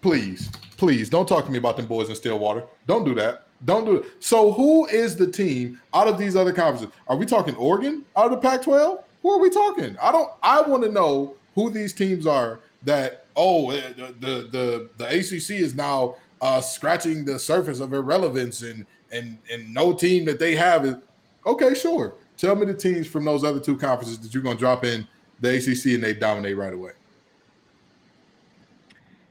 please, 0.00 0.50
please 0.76 1.08
don't 1.08 1.28
talk 1.28 1.44
to 1.44 1.50
me 1.50 1.58
about 1.58 1.76
them 1.76 1.86
boys 1.86 2.08
in 2.08 2.16
Stillwater. 2.16 2.64
Don't 2.86 3.04
do 3.04 3.14
that. 3.14 3.46
Don't 3.64 3.84
do 3.84 3.96
it. 3.96 4.06
So 4.20 4.52
who 4.52 4.86
is 4.86 5.16
the 5.16 5.26
team 5.26 5.80
out 5.92 6.08
of 6.08 6.18
these 6.18 6.34
other 6.34 6.52
conferences? 6.52 6.90
Are 7.08 7.16
we 7.16 7.26
talking 7.26 7.54
Oregon 7.56 8.04
out 8.16 8.26
of 8.26 8.30
the 8.32 8.38
Pac-12? 8.38 9.02
Who 9.22 9.30
are 9.30 9.38
we 9.38 9.50
talking? 9.50 9.96
I 10.00 10.12
don't. 10.12 10.30
I 10.42 10.62
want 10.62 10.82
to 10.84 10.90
know 10.90 11.34
who 11.54 11.70
these 11.70 11.92
teams 11.92 12.26
are 12.26 12.60
that. 12.84 13.26
Oh, 13.36 13.70
the 13.70 14.14
the 14.20 14.48
the, 14.50 14.90
the 14.96 15.06
ACC 15.06 15.60
is 15.60 15.74
now 15.74 16.16
uh, 16.40 16.60
scratching 16.60 17.24
the 17.24 17.38
surface 17.38 17.80
of 17.80 17.92
irrelevance 17.92 18.62
and 18.62 18.86
and 19.12 19.38
and 19.50 19.72
no 19.72 19.92
team 19.92 20.24
that 20.24 20.38
they 20.38 20.56
have 20.56 20.84
is 20.86 20.96
okay. 21.46 21.74
Sure, 21.74 22.14
tell 22.36 22.56
me 22.56 22.64
the 22.66 22.74
teams 22.74 23.06
from 23.06 23.24
those 23.24 23.44
other 23.44 23.60
two 23.60 23.76
conferences 23.76 24.18
that 24.20 24.32
you're 24.32 24.42
going 24.42 24.56
to 24.56 24.60
drop 24.60 24.84
in 24.84 25.06
the 25.40 25.56
ACC 25.56 25.94
and 25.94 26.02
they 26.02 26.14
dominate 26.14 26.56
right 26.56 26.72
away. 26.72 26.92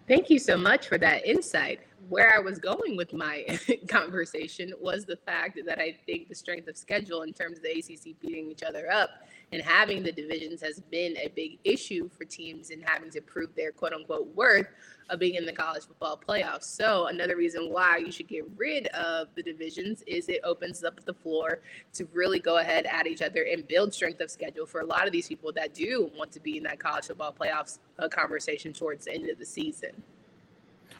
Thank 0.07 0.29
you 0.29 0.39
so 0.39 0.57
much 0.57 0.87
for 0.87 0.97
that 0.97 1.25
insight. 1.25 1.81
Where 2.09 2.35
I 2.35 2.39
was 2.39 2.57
going 2.57 2.97
with 2.97 3.13
my 3.13 3.59
conversation 3.87 4.73
was 4.81 5.05
the 5.05 5.15
fact 5.15 5.59
that 5.67 5.79
I 5.79 5.95
think 6.07 6.27
the 6.27 6.33
strength 6.33 6.67
of 6.67 6.75
schedule 6.75 7.21
in 7.21 7.33
terms 7.33 7.57
of 7.57 7.63
the 7.63 7.69
ACC 7.69 8.19
beating 8.19 8.49
each 8.49 8.63
other 8.63 8.91
up 8.91 9.11
and 9.51 9.61
having 9.61 10.01
the 10.01 10.11
divisions 10.11 10.59
has 10.61 10.79
been 10.79 11.15
a 11.17 11.27
big 11.35 11.59
issue 11.63 12.09
for 12.09 12.25
teams 12.25 12.71
in 12.71 12.81
having 12.81 13.11
to 13.11 13.21
prove 13.21 13.53
their 13.55 13.71
quote 13.71 13.93
unquote 13.93 14.27
worth 14.35 14.67
of 15.11 15.19
being 15.19 15.35
in 15.35 15.45
the 15.45 15.53
college 15.53 15.83
football 15.83 16.19
playoffs. 16.27 16.63
So 16.63 17.07
another 17.07 17.35
reason 17.35 17.71
why 17.71 17.97
you 17.97 18.11
should 18.11 18.27
get 18.27 18.45
rid 18.57 18.87
of 18.87 19.27
the 19.35 19.43
divisions 19.43 20.03
is 20.07 20.29
it 20.29 20.41
opens 20.43 20.83
up 20.83 21.03
the 21.05 21.13
floor 21.13 21.59
to 21.93 22.07
really 22.11 22.39
go 22.39 22.57
ahead 22.57 22.87
at 22.87 23.05
each 23.05 23.21
other 23.21 23.43
and 23.43 23.67
build 23.67 23.93
strength 23.93 24.19
of 24.21 24.31
schedule 24.31 24.65
for 24.65 24.81
a 24.81 24.85
lot 24.85 25.05
of 25.05 25.11
these 25.11 25.27
people 25.27 25.51
that 25.53 25.75
do 25.75 26.09
want 26.17 26.31
to 26.31 26.39
be 26.39 26.57
in 26.57 26.63
that 26.63 26.79
college 26.79 27.05
football 27.05 27.35
playoffs 27.39 27.77
uh, 27.99 28.07
conversation 28.07 28.73
towards 28.73 29.05
the 29.05 29.13
end 29.13 29.29
of 29.29 29.37
the 29.37 29.45
season. 29.45 29.91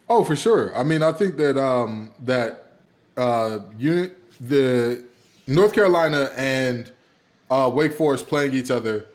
Oh, 0.09 0.23
for 0.23 0.35
sure. 0.35 0.75
I 0.75 0.83
mean, 0.83 1.03
I 1.03 1.11
think 1.11 1.37
that 1.37 1.57
um, 1.57 2.11
that 2.21 2.71
uh, 3.15 3.59
unit 3.77 4.17
the 4.41 5.03
North 5.47 5.73
Carolina 5.73 6.31
and 6.35 6.91
uh, 7.51 7.69
Wake 7.73 7.93
Forest 7.93 8.27
playing 8.27 8.53
each 8.53 8.71
other 8.71 9.05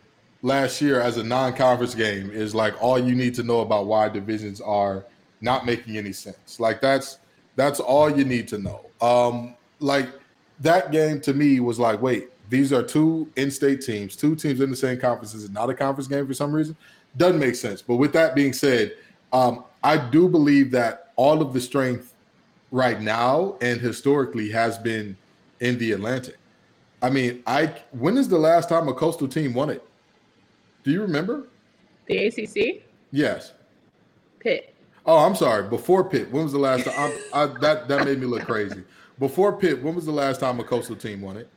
last 0.42 0.80
year 0.80 1.00
as 1.00 1.16
a 1.16 1.24
non-conference 1.24 1.94
game 1.94 2.30
is 2.30 2.54
like 2.54 2.80
all 2.82 2.98
you 2.98 3.14
need 3.14 3.34
to 3.34 3.42
know 3.42 3.60
about 3.60 3.86
why 3.86 4.08
divisions 4.08 4.60
are 4.60 5.04
not 5.40 5.64
making 5.66 5.96
any 5.96 6.12
sense. 6.12 6.60
Like 6.60 6.80
that's 6.80 7.18
that's 7.56 7.80
all 7.80 8.10
you 8.10 8.24
need 8.24 8.46
to 8.48 8.58
know. 8.58 8.86
Um, 9.00 9.54
like 9.80 10.08
that 10.60 10.92
game 10.92 11.20
to 11.22 11.34
me 11.34 11.60
was 11.60 11.78
like, 11.78 12.00
wait, 12.00 12.28
these 12.50 12.72
are 12.72 12.82
two 12.82 13.28
in-state 13.36 13.80
teams, 13.80 14.14
two 14.14 14.36
teams 14.36 14.60
in 14.60 14.70
the 14.70 14.76
same 14.76 15.00
conference. 15.00 15.34
Is 15.34 15.50
not 15.50 15.70
a 15.70 15.74
conference 15.74 16.06
game 16.06 16.26
for 16.26 16.34
some 16.34 16.52
reason? 16.52 16.76
Doesn't 17.16 17.40
make 17.40 17.54
sense. 17.54 17.82
But 17.82 17.96
with 17.96 18.12
that 18.12 18.34
being 18.34 18.52
said, 18.52 18.94
um, 19.35 19.64
I 19.83 19.99
do 19.99 20.29
believe 20.29 20.71
that 20.71 21.12
all 21.17 21.43
of 21.43 21.53
the 21.53 21.61
strength 21.61 22.14
right 22.71 23.00
now 23.00 23.57
and 23.61 23.81
historically 23.81 24.49
has 24.50 24.79
been 24.79 25.17
in 25.61 25.76
the 25.79 25.93
Atlantic. 25.93 26.38
I 27.03 27.11
mean, 27.11 27.43
I 27.47 27.75
when 27.91 28.17
is 28.17 28.29
the 28.29 28.38
last 28.38 28.69
time 28.71 28.88
a 28.88 28.95
coastal 28.95 29.29
team 29.29 29.53
won 29.53 29.69
it? 29.69 29.87
Do 30.85 30.91
you 30.91 31.03
remember? 31.03 31.49
The 32.07 32.26
ACC? 32.26 32.83
Yes. 33.11 33.53
Pitt. 34.38 34.75
Oh, 35.05 35.19
I'm 35.19 35.35
sorry. 35.35 35.69
Before 35.69 36.05
Pitt, 36.05 36.31
when 36.31 36.45
was 36.45 36.53
the 36.53 36.59
last 36.59 36.85
time? 36.85 36.95
I, 37.33 37.43
I, 37.43 37.47
that 37.61 37.88
that 37.88 38.07
made 38.07 38.21
me 38.21 38.26
look 38.26 38.45
crazy. 38.45 38.83
Before 39.19 39.53
Pitt, 39.53 39.83
when 39.83 39.95
was 39.95 40.07
the 40.07 40.12
last 40.12 40.41
time 40.41 40.61
a 40.61 40.64
coastal 40.64 40.97
team 40.97 41.21
won 41.21 41.37
it? 41.37 41.49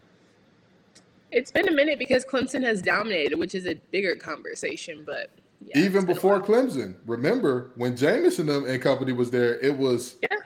It's 1.32 1.52
been 1.52 1.68
a 1.68 1.72
minute 1.72 2.00
because 2.00 2.26
Clemson 2.26 2.64
has 2.64 2.82
dominated, 2.82 3.38
which 3.38 3.54
is 3.56 3.68
a 3.68 3.76
bigger 3.92 4.16
conversation. 4.16 5.04
But 5.06 5.30
yeah, 5.66 5.80
even 5.80 6.06
before 6.06 6.42
Clemson, 6.42 6.96
remember 7.06 7.72
when 7.76 7.96
Jameson 7.96 8.50
and 8.50 8.82
company 8.82 9.14
was 9.14 9.32
there, 9.32 9.60
it 9.60 9.76
was 9.78 10.18
yeah. 10.22 10.38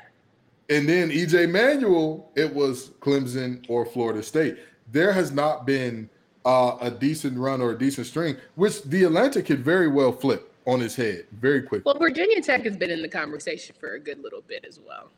And 0.70 0.88
then 0.88 1.10
EJ 1.10 1.52
Manuel, 1.52 2.32
it 2.36 2.54
was 2.54 2.92
Clemson 3.02 3.66
or 3.68 3.86
Florida 3.86 4.24
State. 4.24 4.58
There 4.90 5.12
has 5.12 5.32
not 5.32 5.66
been 5.66 6.10
uh, 6.46 6.78
a 6.80 6.90
decent 6.90 7.38
run 7.38 7.62
or 7.62 7.72
a 7.72 7.78
decent 7.78 8.08
string, 8.08 8.38
which 8.56 8.82
the 8.84 9.04
Atlantic 9.04 9.48
could 9.48 9.66
very 9.66 9.90
well 9.90 10.14
flip 10.14 10.54
on 10.66 10.82
its 10.82 10.96
head 10.96 11.26
very 11.34 11.62
quickly. 11.62 11.84
Well, 11.86 12.00
Virginia 12.00 12.42
Tech 12.42 12.64
has 12.64 12.78
been 12.78 12.90
in 12.90 13.02
the 13.02 13.10
conversation 13.10 13.76
for 13.80 13.96
a 13.96 14.00
good 14.00 14.24
little 14.24 14.42
bit 14.48 14.64
as 14.66 14.80
well. 14.80 15.10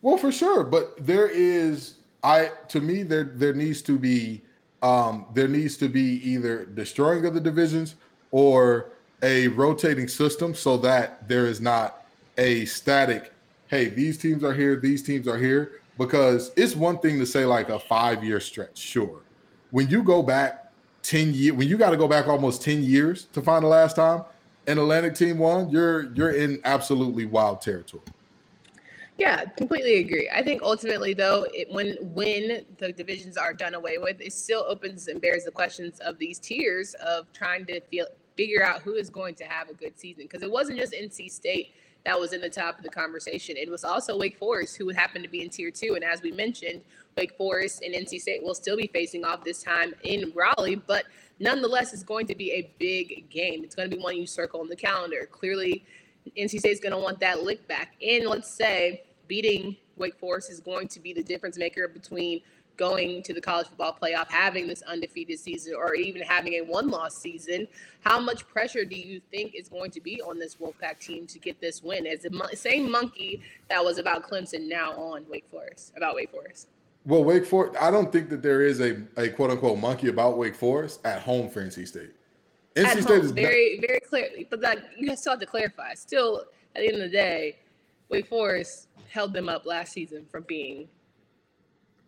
Well, 0.00 0.16
for 0.16 0.32
sure, 0.32 0.64
but 0.64 0.94
there 1.04 1.28
is 1.28 1.96
I 2.22 2.50
to 2.68 2.80
me 2.80 3.02
there 3.02 3.24
there 3.24 3.52
needs 3.52 3.82
to 3.82 3.98
be 3.98 4.42
um, 4.82 5.26
there 5.34 5.48
needs 5.48 5.76
to 5.78 5.88
be 5.88 6.20
either 6.28 6.64
destroying 6.64 7.26
of 7.26 7.34
the 7.34 7.40
divisions 7.40 7.96
or 8.30 8.92
a 9.22 9.48
rotating 9.48 10.08
system 10.08 10.54
so 10.54 10.76
that 10.78 11.26
there 11.28 11.46
is 11.46 11.60
not 11.60 12.06
a 12.38 12.64
static. 12.66 13.32
Hey, 13.68 13.88
these 13.88 14.18
teams 14.18 14.44
are 14.44 14.54
here, 14.54 14.76
these 14.76 15.02
teams 15.02 15.26
are 15.28 15.38
here. 15.38 15.80
Because 15.96 16.50
it's 16.56 16.74
one 16.74 16.98
thing 16.98 17.20
to 17.20 17.26
say 17.26 17.44
like 17.44 17.68
a 17.68 17.78
five 17.78 18.24
year 18.24 18.40
stretch, 18.40 18.76
sure. 18.76 19.20
When 19.70 19.88
you 19.88 20.02
go 20.02 20.22
back 20.22 20.72
10 21.02 21.34
years, 21.34 21.56
when 21.56 21.68
you 21.68 21.76
got 21.76 21.90
to 21.90 21.96
go 21.96 22.08
back 22.08 22.26
almost 22.26 22.62
10 22.62 22.82
years 22.82 23.26
to 23.32 23.40
find 23.40 23.64
the 23.64 23.68
last 23.68 23.96
time, 23.96 24.24
an 24.66 24.78
Atlantic 24.78 25.14
team 25.14 25.38
won, 25.38 25.68
you're 25.70 26.12
you're 26.14 26.32
in 26.32 26.60
absolutely 26.64 27.26
wild 27.26 27.60
territory. 27.60 28.02
Yeah, 29.16 29.44
completely 29.44 29.98
agree. 29.98 30.28
I 30.34 30.42
think 30.42 30.62
ultimately, 30.62 31.14
though, 31.14 31.46
it, 31.52 31.70
when 31.70 31.96
when 32.00 32.64
the 32.78 32.92
divisions 32.92 33.36
are 33.36 33.54
done 33.54 33.74
away 33.74 33.98
with, 33.98 34.20
it 34.20 34.32
still 34.32 34.64
opens 34.66 35.06
and 35.06 35.20
bears 35.20 35.44
the 35.44 35.52
questions 35.52 36.00
of 36.00 36.18
these 36.18 36.40
tiers 36.40 36.94
of 36.94 37.32
trying 37.32 37.64
to 37.66 37.80
feel 37.82 38.06
figure 38.36 38.64
out 38.64 38.82
who 38.82 38.94
is 38.94 39.10
going 39.10 39.34
to 39.36 39.44
have 39.44 39.68
a 39.68 39.74
good 39.74 39.98
season. 39.98 40.24
Because 40.24 40.42
it 40.42 40.50
wasn't 40.50 40.78
just 40.78 40.92
NC 40.92 41.30
State 41.30 41.74
that 42.04 42.18
was 42.18 42.32
in 42.32 42.40
the 42.40 42.50
top 42.50 42.76
of 42.76 42.84
the 42.84 42.90
conversation. 42.90 43.56
It 43.56 43.70
was 43.70 43.82
also 43.82 44.18
Wake 44.18 44.38
Forest, 44.38 44.76
who 44.76 44.90
happened 44.90 45.24
to 45.24 45.30
be 45.30 45.42
in 45.42 45.48
tier 45.48 45.70
two. 45.70 45.94
And 45.94 46.04
as 46.04 46.20
we 46.22 46.32
mentioned, 46.32 46.82
Wake 47.16 47.36
Forest 47.36 47.82
and 47.82 47.94
NC 47.94 48.20
State 48.20 48.42
will 48.42 48.54
still 48.54 48.76
be 48.76 48.88
facing 48.88 49.24
off 49.24 49.44
this 49.44 49.62
time 49.62 49.94
in 50.02 50.32
Raleigh, 50.34 50.74
but 50.74 51.04
nonetheless, 51.38 51.92
it's 51.92 52.02
going 52.02 52.26
to 52.26 52.34
be 52.34 52.52
a 52.52 52.70
big 52.78 53.30
game. 53.30 53.64
It's 53.64 53.74
going 53.74 53.88
to 53.88 53.96
be 53.96 54.02
one 54.02 54.16
you 54.16 54.26
circle 54.26 54.60
on 54.60 54.68
the 54.68 54.76
calendar. 54.76 55.28
Clearly, 55.30 55.84
NC 56.36 56.58
State 56.58 56.72
is 56.72 56.80
going 56.80 56.92
to 56.92 56.98
want 56.98 57.20
that 57.20 57.42
lick 57.42 57.66
back. 57.68 57.94
And 58.06 58.26
let's 58.26 58.50
say 58.50 59.04
beating 59.28 59.76
Wake 59.96 60.18
Forest 60.18 60.50
is 60.50 60.60
going 60.60 60.88
to 60.88 61.00
be 61.00 61.12
the 61.12 61.22
difference 61.22 61.56
maker 61.56 61.88
between 61.88 62.40
going 62.76 63.22
to 63.22 63.32
the 63.32 63.40
college 63.40 63.68
football 63.68 63.96
playoff, 64.00 64.28
having 64.28 64.66
this 64.66 64.82
undefeated 64.82 65.38
season, 65.38 65.74
or 65.74 65.94
even 65.94 66.22
having 66.22 66.54
a 66.54 66.60
one 66.62 66.88
loss 66.88 67.16
season. 67.16 67.66
How 68.00 68.20
much 68.20 68.46
pressure 68.48 68.84
do 68.84 68.96
you 68.96 69.20
think 69.30 69.54
is 69.54 69.68
going 69.68 69.90
to 69.92 70.00
be 70.00 70.20
on 70.22 70.38
this 70.38 70.56
Wolfpack 70.56 70.98
team 70.98 71.26
to 71.28 71.38
get 71.38 71.60
this 71.60 71.82
win? 71.82 72.06
As 72.06 72.22
the 72.22 72.48
same 72.54 72.90
monkey 72.90 73.42
that 73.68 73.84
was 73.84 73.98
about 73.98 74.28
Clemson 74.28 74.68
now 74.68 74.92
on 74.92 75.24
Wake 75.28 75.48
Forest, 75.48 75.92
about 75.96 76.14
Wake 76.14 76.30
Forest. 76.30 76.68
Well, 77.06 77.22
Wake 77.22 77.44
Forest, 77.44 77.76
I 77.80 77.90
don't 77.90 78.10
think 78.10 78.30
that 78.30 78.42
there 78.42 78.62
is 78.62 78.80
a, 78.80 79.02
a 79.16 79.28
quote 79.28 79.50
unquote 79.50 79.78
monkey 79.78 80.08
about 80.08 80.38
Wake 80.38 80.54
Forest 80.54 81.00
at 81.04 81.22
home 81.22 81.50
for 81.50 81.62
NC 81.62 81.86
State. 81.86 82.12
NC 82.74 82.84
at 82.84 82.90
State 82.90 83.04
home, 83.04 83.20
is 83.20 83.30
very, 83.30 83.78
very 83.86 84.00
clearly, 84.00 84.46
but 84.50 84.60
that 84.62 84.78
you 84.98 85.14
still 85.16 85.32
have 85.32 85.40
to 85.40 85.46
clarify. 85.46 85.94
Still, 85.94 86.44
at 86.74 86.82
the 86.82 86.88
end 86.88 86.96
of 86.96 87.02
the 87.02 87.16
day, 87.16 87.58
Wake 88.08 88.26
Forest 88.26 88.88
held 89.08 89.32
them 89.32 89.48
up 89.48 89.66
last 89.66 89.92
season 89.92 90.24
from 90.30 90.44
being 90.44 90.88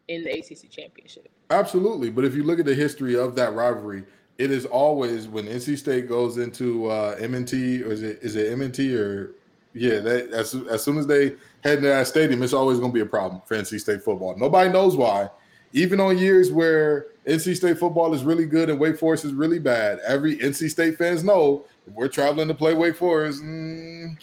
in 0.08 0.24
the 0.24 0.30
ACC 0.30 0.70
championship. 0.70 1.28
Absolutely, 1.50 2.10
but 2.10 2.24
if 2.24 2.34
you 2.34 2.42
look 2.42 2.58
at 2.58 2.66
the 2.66 2.74
history 2.74 3.16
of 3.16 3.34
that 3.36 3.54
rivalry, 3.54 4.04
it 4.38 4.50
is 4.50 4.66
always 4.66 5.28
when 5.28 5.46
NC 5.46 5.78
State 5.78 6.08
goes 6.08 6.38
into 6.38 6.86
uh, 6.90 7.16
M&T 7.18 7.82
or 7.82 7.92
is 7.92 8.02
it 8.02 8.18
is 8.22 8.36
it 8.36 8.52
M&T 8.52 8.94
or 8.94 9.32
yeah, 9.72 10.00
that, 10.00 10.30
as 10.30 10.54
as 10.70 10.82
soon 10.82 10.98
as 10.98 11.06
they 11.06 11.34
head 11.62 11.78
into 11.78 11.88
that 11.88 12.06
stadium, 12.06 12.42
it's 12.42 12.54
always 12.54 12.78
going 12.78 12.90
to 12.90 12.94
be 12.94 13.00
a 13.00 13.06
problem 13.06 13.42
for 13.44 13.56
NC 13.56 13.80
State 13.80 14.02
football. 14.02 14.34
Nobody 14.36 14.70
knows 14.70 14.96
why. 14.96 15.28
Even 15.72 16.00
on 16.00 16.16
years 16.16 16.50
where 16.50 17.08
NC 17.26 17.56
State 17.56 17.78
football 17.78 18.14
is 18.14 18.24
really 18.24 18.46
good 18.46 18.70
and 18.70 18.78
Wake 18.78 18.98
Forest 18.98 19.26
is 19.26 19.34
really 19.34 19.58
bad, 19.58 19.98
every 20.06 20.38
NC 20.38 20.70
State 20.70 20.96
fans 20.96 21.22
know 21.22 21.66
if 21.86 21.92
we're 21.92 22.08
traveling 22.08 22.48
to 22.48 22.54
play 22.54 22.72
Wake 22.72 22.96
Forest. 22.96 23.42
Mm, 23.42 24.16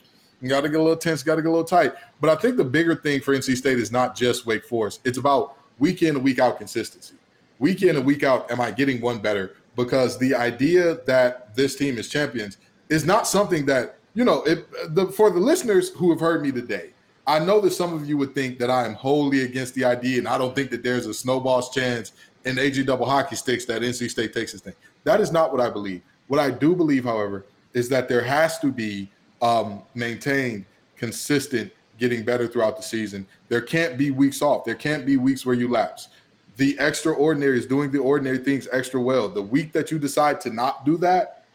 got 0.47 0.61
to 0.61 0.69
get 0.69 0.79
a 0.79 0.83
little 0.83 0.97
tense, 0.97 1.21
got 1.21 1.35
to 1.35 1.41
get 1.41 1.49
a 1.49 1.51
little 1.51 1.63
tight. 1.63 1.93
But 2.19 2.29
I 2.29 2.35
think 2.35 2.57
the 2.57 2.63
bigger 2.63 2.95
thing 2.95 3.21
for 3.21 3.35
NC 3.35 3.55
State 3.55 3.77
is 3.77 3.91
not 3.91 4.15
just 4.15 4.47
Wake 4.47 4.65
Forest; 4.65 5.01
it's 5.03 5.19
about 5.19 5.57
week 5.79 6.01
in 6.01 6.15
and 6.15 6.23
week 6.23 6.39
out 6.39 6.57
consistency. 6.57 7.15
Week 7.59 7.81
in 7.81 7.95
and 7.95 8.05
week 8.05 8.23
out, 8.23 8.49
am 8.51 8.59
I 8.59 8.71
getting 8.71 9.01
one 9.01 9.19
better? 9.19 9.55
Because 9.75 10.17
the 10.17 10.35
idea 10.35 10.99
that 11.05 11.55
this 11.55 11.75
team 11.75 11.97
is 11.97 12.09
champions 12.09 12.57
is 12.89 13.05
not 13.05 13.27
something 13.27 13.65
that 13.65 13.97
you 14.13 14.23
know. 14.23 14.43
If 14.45 14.59
the 14.89 15.07
for 15.07 15.29
the 15.31 15.39
listeners 15.39 15.89
who 15.89 16.11
have 16.11 16.19
heard 16.19 16.41
me 16.43 16.51
today, 16.51 16.91
I 17.25 17.39
know 17.39 17.59
that 17.61 17.71
some 17.71 17.93
of 17.93 18.07
you 18.07 18.17
would 18.17 18.35
think 18.35 18.59
that 18.59 18.69
I 18.69 18.85
am 18.85 18.93
wholly 18.93 19.43
against 19.43 19.73
the 19.75 19.85
idea, 19.85 20.19
and 20.19 20.27
I 20.27 20.37
don't 20.37 20.53
think 20.53 20.69
that 20.71 20.83
there's 20.83 21.07
a 21.07 21.13
snowball's 21.13 21.71
chance 21.71 22.11
in 22.45 22.59
AG 22.59 22.83
double 22.83 23.05
hockey 23.05 23.35
sticks 23.35 23.65
that 23.65 23.81
NC 23.81 24.09
State 24.09 24.33
takes 24.33 24.51
this 24.51 24.61
thing. 24.61 24.75
That 25.03 25.21
is 25.21 25.31
not 25.31 25.51
what 25.51 25.61
I 25.61 25.69
believe. 25.69 26.01
What 26.27 26.39
I 26.39 26.51
do 26.51 26.75
believe, 26.75 27.03
however, 27.03 27.45
is 27.73 27.89
that 27.89 28.07
there 28.07 28.23
has 28.23 28.59
to 28.59 28.71
be 28.71 29.09
um, 29.41 29.83
maintained, 29.95 30.65
consistent, 30.95 31.71
getting 32.03 32.25
better 32.25 32.45
throughout 32.49 32.75
the 32.75 32.83
season. 32.83 33.25
There 33.47 33.61
can't 33.61 33.97
be 33.97 34.11
weeks 34.11 34.41
off. 34.41 34.65
There 34.65 34.75
can't 34.75 35.05
be 35.05 35.15
weeks 35.15 35.45
where 35.45 35.55
you 35.55 35.69
lapse. 35.69 36.09
The 36.57 36.75
extraordinary 36.77 37.57
is 37.57 37.65
doing 37.65 37.91
the 37.91 37.99
ordinary 37.99 38.39
things 38.39 38.67
extra 38.73 38.99
well. 38.99 39.29
The 39.29 39.41
week 39.41 39.71
that 39.71 39.89
you 39.89 39.97
decide 39.97 40.41
to 40.41 40.49
not 40.49 40.85
do 40.85 40.97
that, 40.97 41.45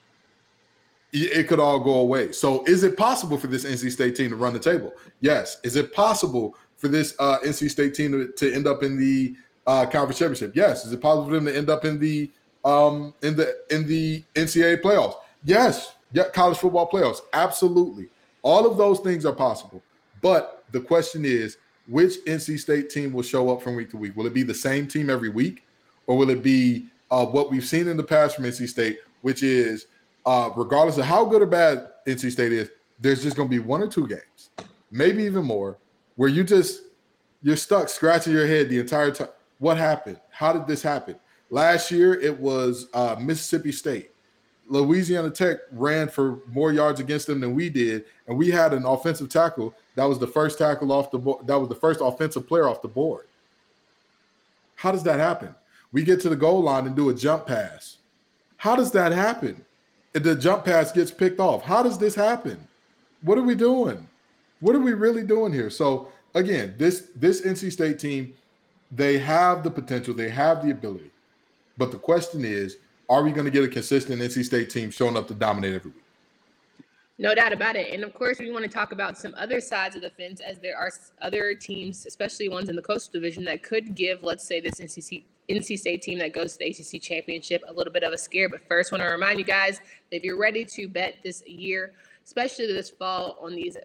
it 1.13 1.49
could 1.49 1.61
all 1.61 1.79
go 1.81 1.97
away. 2.01 2.33
So, 2.33 2.65
is 2.65 2.83
it 2.83 2.97
possible 2.97 3.37
for 3.37 3.47
this 3.47 3.67
NC 3.67 3.93
State 3.93 4.17
team 4.17 4.31
to 4.31 4.37
run 4.37 4.55
the 4.55 4.59
table? 4.59 4.95
Yes. 5.21 5.59
Is 5.65 5.77
it 5.77 5.93
possible 5.93 6.57
for 6.79 6.89
this 6.89 7.15
uh, 7.19 7.41
NC 7.41 7.69
State 7.69 7.95
team 7.95 8.13
to, 8.13 8.33
to 8.33 8.55
end 8.55 8.67
up 8.67 8.83
in 8.83 8.99
the 8.99 9.37
uh, 9.67 9.85
conference 9.85 10.19
championship? 10.19 10.57
Yes. 10.57 10.87
Is 10.87 10.95
it 10.95 11.01
possible 11.03 11.27
for 11.27 11.35
them 11.35 11.45
to 11.45 11.55
end 11.55 11.69
up 11.69 11.85
in 11.85 11.99
the 11.99 12.31
um, 12.65 13.13
in 13.23 13.37
the 13.37 13.55
in 13.69 13.87
the 13.87 14.25
NCAA 14.35 14.81
playoffs? 14.81 15.17
Yes. 15.45 15.95
Yeah, 16.13 16.31
college 16.31 16.57
football 16.57 16.89
playoffs. 16.89 17.21
Absolutely. 17.35 18.09
All 18.41 18.67
of 18.67 18.79
those 18.79 19.01
things 19.01 19.27
are 19.27 19.35
possible. 19.35 19.83
But 20.21 20.65
the 20.73 20.81
question 20.81 21.25
is, 21.25 21.59
which 21.87 22.25
NC 22.27 22.59
State 22.59 22.91
team 22.91 23.13
will 23.13 23.23
show 23.23 23.51
up 23.51 23.63
from 23.63 23.77
week 23.77 23.91
to 23.91 23.97
week? 23.97 24.17
Will 24.17 24.27
it 24.27 24.35
be 24.35 24.43
the 24.43 24.55
same 24.55 24.87
team 24.87 25.09
every 25.09 25.31
week, 25.31 25.65
or 26.07 26.17
will 26.17 26.31
it 26.31 26.43
be 26.43 26.87
uh, 27.11 27.25
what 27.25 27.51
we've 27.51 27.65
seen 27.65 27.89
in 27.89 27.97
the 27.97 28.05
past 28.05 28.37
from 28.37 28.45
NC 28.45 28.69
State, 28.69 28.99
which 29.23 29.43
is 29.43 29.87
uh, 30.27 30.51
regardless 30.57 30.99
of 30.99 31.05
how 31.05 31.25
good 31.25 31.43
or 31.43 31.47
bad 31.47 31.89
NC 32.07 32.31
State 32.33 32.53
is, 32.53 32.71
there's 33.01 33.23
just 33.23 33.37
going 33.37 33.49
to 33.49 33.51
be 33.51 33.61
one 33.61 33.83
or 33.83 33.89
two 33.89 34.07
games, 34.07 34.51
maybe 34.91 35.23
even 35.23 35.45
more, 35.45 35.79
where 36.17 36.29
you 36.29 36.45
just 36.45 36.83
you're 37.43 37.57
stuck 37.57 37.89
scratching 37.89 38.33
your 38.33 38.47
head 38.47 38.69
the 38.69 38.79
entire 38.79 39.11
time. 39.11 39.29
What 39.59 39.77
happened? 39.77 40.21
How 40.31 40.53
did 40.53 40.67
this 40.67 40.83
happen? 40.83 41.17
Last 41.51 41.91
year 41.91 42.21
it 42.21 42.39
was 42.39 42.89
uh, 42.93 43.17
Mississippi 43.19 43.73
State. 43.73 44.11
Louisiana 44.69 45.31
Tech 45.31 45.59
ran 45.73 46.09
for 46.09 46.41
more 46.47 46.73
yards 46.73 47.01
against 47.01 47.27
them 47.27 47.41
than 47.41 47.55
we 47.55 47.71
did, 47.71 48.05
and 48.27 48.37
we 48.37 48.51
had 48.51 48.75
an 48.75 48.85
offensive 48.85 49.31
tackle 49.31 49.75
that 49.99 50.09
was 50.09 50.21
the 50.21 50.29
first 50.29 50.59
tackle 50.59 50.93
off 50.93 51.11
the 51.11 51.19
board. 51.19 51.45
That 51.49 51.59
was 51.59 51.69
the 51.69 51.75
first 51.75 51.99
offensive 52.01 52.47
player 52.47 52.69
off 52.69 52.83
the 52.83 52.89
board. 52.89 53.27
How 54.77 54.93
does 54.93 55.03
that 55.03 55.19
happen? 55.19 55.57
We 55.91 56.05
get 56.05 56.21
to 56.21 56.29
the 56.29 56.37
goal 56.37 56.63
line 56.63 56.87
and 56.87 56.95
do 56.95 57.09
a 57.09 57.15
jump 57.15 57.49
pass. 57.49 57.97
How 58.59 58.77
does 58.77 58.93
that 58.93 59.11
happen? 59.11 59.65
the 60.13 60.37
jump 60.37 60.65
pass 60.65 60.91
gets 60.93 61.11
picked 61.11 61.41
off. 61.41 61.63
How 61.63 61.83
does 61.83 61.99
this 61.99 62.15
happen? 62.15 62.59
What 63.23 63.39
are 63.39 63.43
we 63.43 63.57
doing? 63.57 64.09
What 64.61 64.77
are 64.77 64.81
we 64.81 64.93
really 64.93 65.25
doing 65.25 65.53
here? 65.53 65.69
So 65.69 66.13
again, 66.33 66.75
this 66.79 67.09
this 67.17 67.43
NC 67.43 67.73
State 67.73 67.99
team, 67.99 68.35
they 68.93 69.19
have 69.19 69.65
the 69.65 69.71
potential, 69.71 70.15
they 70.15 70.29
have 70.29 70.65
the 70.65 70.71
ability. 70.71 71.11
But 71.77 71.91
the 71.91 71.99
question 71.99 72.45
is, 72.45 72.77
are 73.09 73.25
we 73.25 73.33
going 73.33 73.47
to 73.47 73.51
get 73.51 73.65
a 73.65 73.69
consistent 73.69 74.23
NC 74.23 74.45
State 74.45 74.71
team 74.71 74.93
showing 74.93 75.17
up 75.17 75.27
to 75.27 75.35
dominate 75.35 75.75
every 75.75 75.91
week? 75.91 76.03
No 77.21 77.35
doubt 77.35 77.53
about 77.53 77.75
it. 77.75 77.93
And 77.93 78.05
of 78.05 78.15
course, 78.15 78.39
we 78.39 78.53
want 78.53 78.65
to 78.65 78.71
talk 78.71 78.93
about 78.93 79.19
some 79.19 79.35
other 79.37 79.61
sides 79.61 79.97
of 79.97 80.03
the 80.03 80.11
fence 80.11 80.41
as 80.41 80.61
there 80.61 80.77
are 80.77 80.91
other 81.21 81.53
teams, 81.55 82.07
especially 82.07 82.49
ones 82.49 82.69
in 82.69 82.77
the 82.77 82.83
Coastal 82.83 83.13
Division, 83.13 83.45
that 83.47 83.65
could 83.65 83.97
give, 83.97 84.23
let's 84.23 84.45
say, 84.45 84.61
this 84.61 84.75
NC, 84.75 85.25
NC 85.49 85.79
State 85.79 86.01
team 86.03 86.21
that 86.21 86.33
goes 86.33 86.57
to 86.57 86.59
the 86.61 86.67
ACC 86.67 87.03
championship 87.03 87.65
a 87.67 87.73
little 87.73 87.93
bit 87.93 88.05
of 88.05 88.13
a 88.13 88.19
scare. 88.19 88.49
But 88.49 88.61
first, 88.69 88.93
want 88.93 89.03
to 89.03 89.09
remind 89.09 89.41
you 89.41 89.45
guys 89.45 89.79
that 90.11 90.17
if 90.19 90.23
you're 90.23 90.39
ready 90.39 90.65
to 90.65 90.89
bet 90.89 91.17
this 91.25 91.43
year, 91.45 91.95
especially 92.25 92.67
this 92.67 92.91
fall 92.91 93.37
on 93.41 93.57
these 93.57 93.77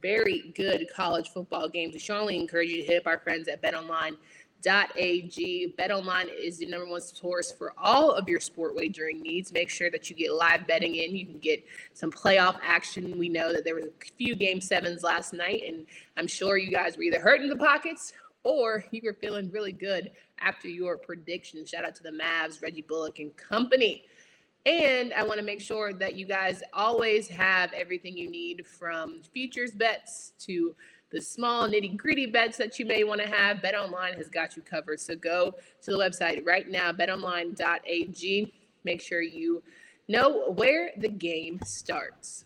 very 0.00 0.52
good 0.54 0.86
college 0.94 1.30
football 1.30 1.68
games. 1.68 1.94
We 1.94 1.98
strongly 1.98 2.38
encourage 2.38 2.70
you 2.70 2.76
to 2.78 2.84
hit 2.84 3.00
up 3.00 3.06
our 3.06 3.18
friends 3.18 3.48
at 3.48 3.60
BetOnline 3.60 4.16
BetOnline.ag. 4.64 5.74
BetOnline 5.78 6.28
is 6.36 6.58
the 6.58 6.66
number 6.66 6.86
one 6.86 7.00
source 7.00 7.52
for 7.52 7.72
all 7.78 8.12
of 8.12 8.28
your 8.28 8.40
sport 8.40 8.74
wagering 8.74 9.20
needs. 9.20 9.52
Make 9.52 9.70
sure 9.70 9.90
that 9.90 10.08
you 10.10 10.16
get 10.16 10.32
live 10.32 10.66
betting 10.66 10.94
in. 10.94 11.16
You 11.16 11.26
can 11.26 11.38
get 11.38 11.64
some 11.94 12.10
playoff 12.10 12.58
action. 12.62 13.18
We 13.18 13.28
know 13.28 13.52
that 13.52 13.64
there 13.64 13.74
was 13.74 13.84
a 13.86 14.12
few 14.16 14.34
game 14.34 14.60
sevens 14.60 15.02
last 15.02 15.32
night, 15.32 15.62
and 15.66 15.86
I'm 16.16 16.26
sure 16.26 16.56
you 16.56 16.70
guys 16.70 16.96
were 16.96 17.04
either 17.04 17.20
hurting 17.20 17.48
the 17.48 17.56
pockets 17.56 18.12
or 18.44 18.84
you 18.90 19.00
were 19.04 19.14
feeling 19.14 19.50
really 19.50 19.72
good 19.72 20.10
after 20.40 20.68
your 20.68 20.96
prediction. 20.96 21.64
Shout 21.66 21.84
out 21.84 21.94
to 21.96 22.02
the 22.02 22.10
Mavs, 22.12 22.62
Reggie 22.62 22.82
Bullock 22.82 23.18
and 23.18 23.36
company. 23.36 24.04
And 24.66 25.14
I 25.14 25.22
want 25.22 25.38
to 25.38 25.44
make 25.44 25.60
sure 25.60 25.92
that 25.94 26.14
you 26.14 26.26
guys 26.26 26.62
always 26.72 27.26
have 27.28 27.72
everything 27.72 28.16
you 28.16 28.30
need 28.30 28.66
from 28.66 29.22
futures 29.32 29.70
bets 29.70 30.32
to 30.40 30.74
the 31.10 31.20
small 31.20 31.68
nitty 31.68 31.96
gritty 31.96 32.26
bets 32.26 32.56
that 32.58 32.78
you 32.78 32.84
may 32.84 33.04
want 33.04 33.20
to 33.20 33.28
have, 33.28 33.58
BetOnline 33.58 34.16
has 34.16 34.28
got 34.28 34.56
you 34.56 34.62
covered. 34.62 35.00
So 35.00 35.16
go 35.16 35.54
to 35.82 35.90
the 35.90 35.96
website 35.96 36.46
right 36.46 36.68
now, 36.68 36.92
betonline.ag. 36.92 38.52
Make 38.84 39.00
sure 39.00 39.22
you 39.22 39.62
know 40.08 40.52
where 40.52 40.90
the 40.98 41.08
game 41.08 41.60
starts. 41.64 42.44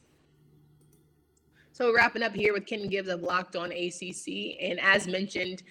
So 1.73 1.93
wrapping 1.95 2.23
up 2.23 2.35
here 2.35 2.53
with 2.53 2.67
Ken 2.67 2.87
Gibbs 2.89 3.09
of 3.09 3.23
Locked 3.23 3.57
On 3.57 3.73
ACC, 3.73 4.57
and 4.61 4.79
as 4.81 5.09
mentioned, 5.09 5.63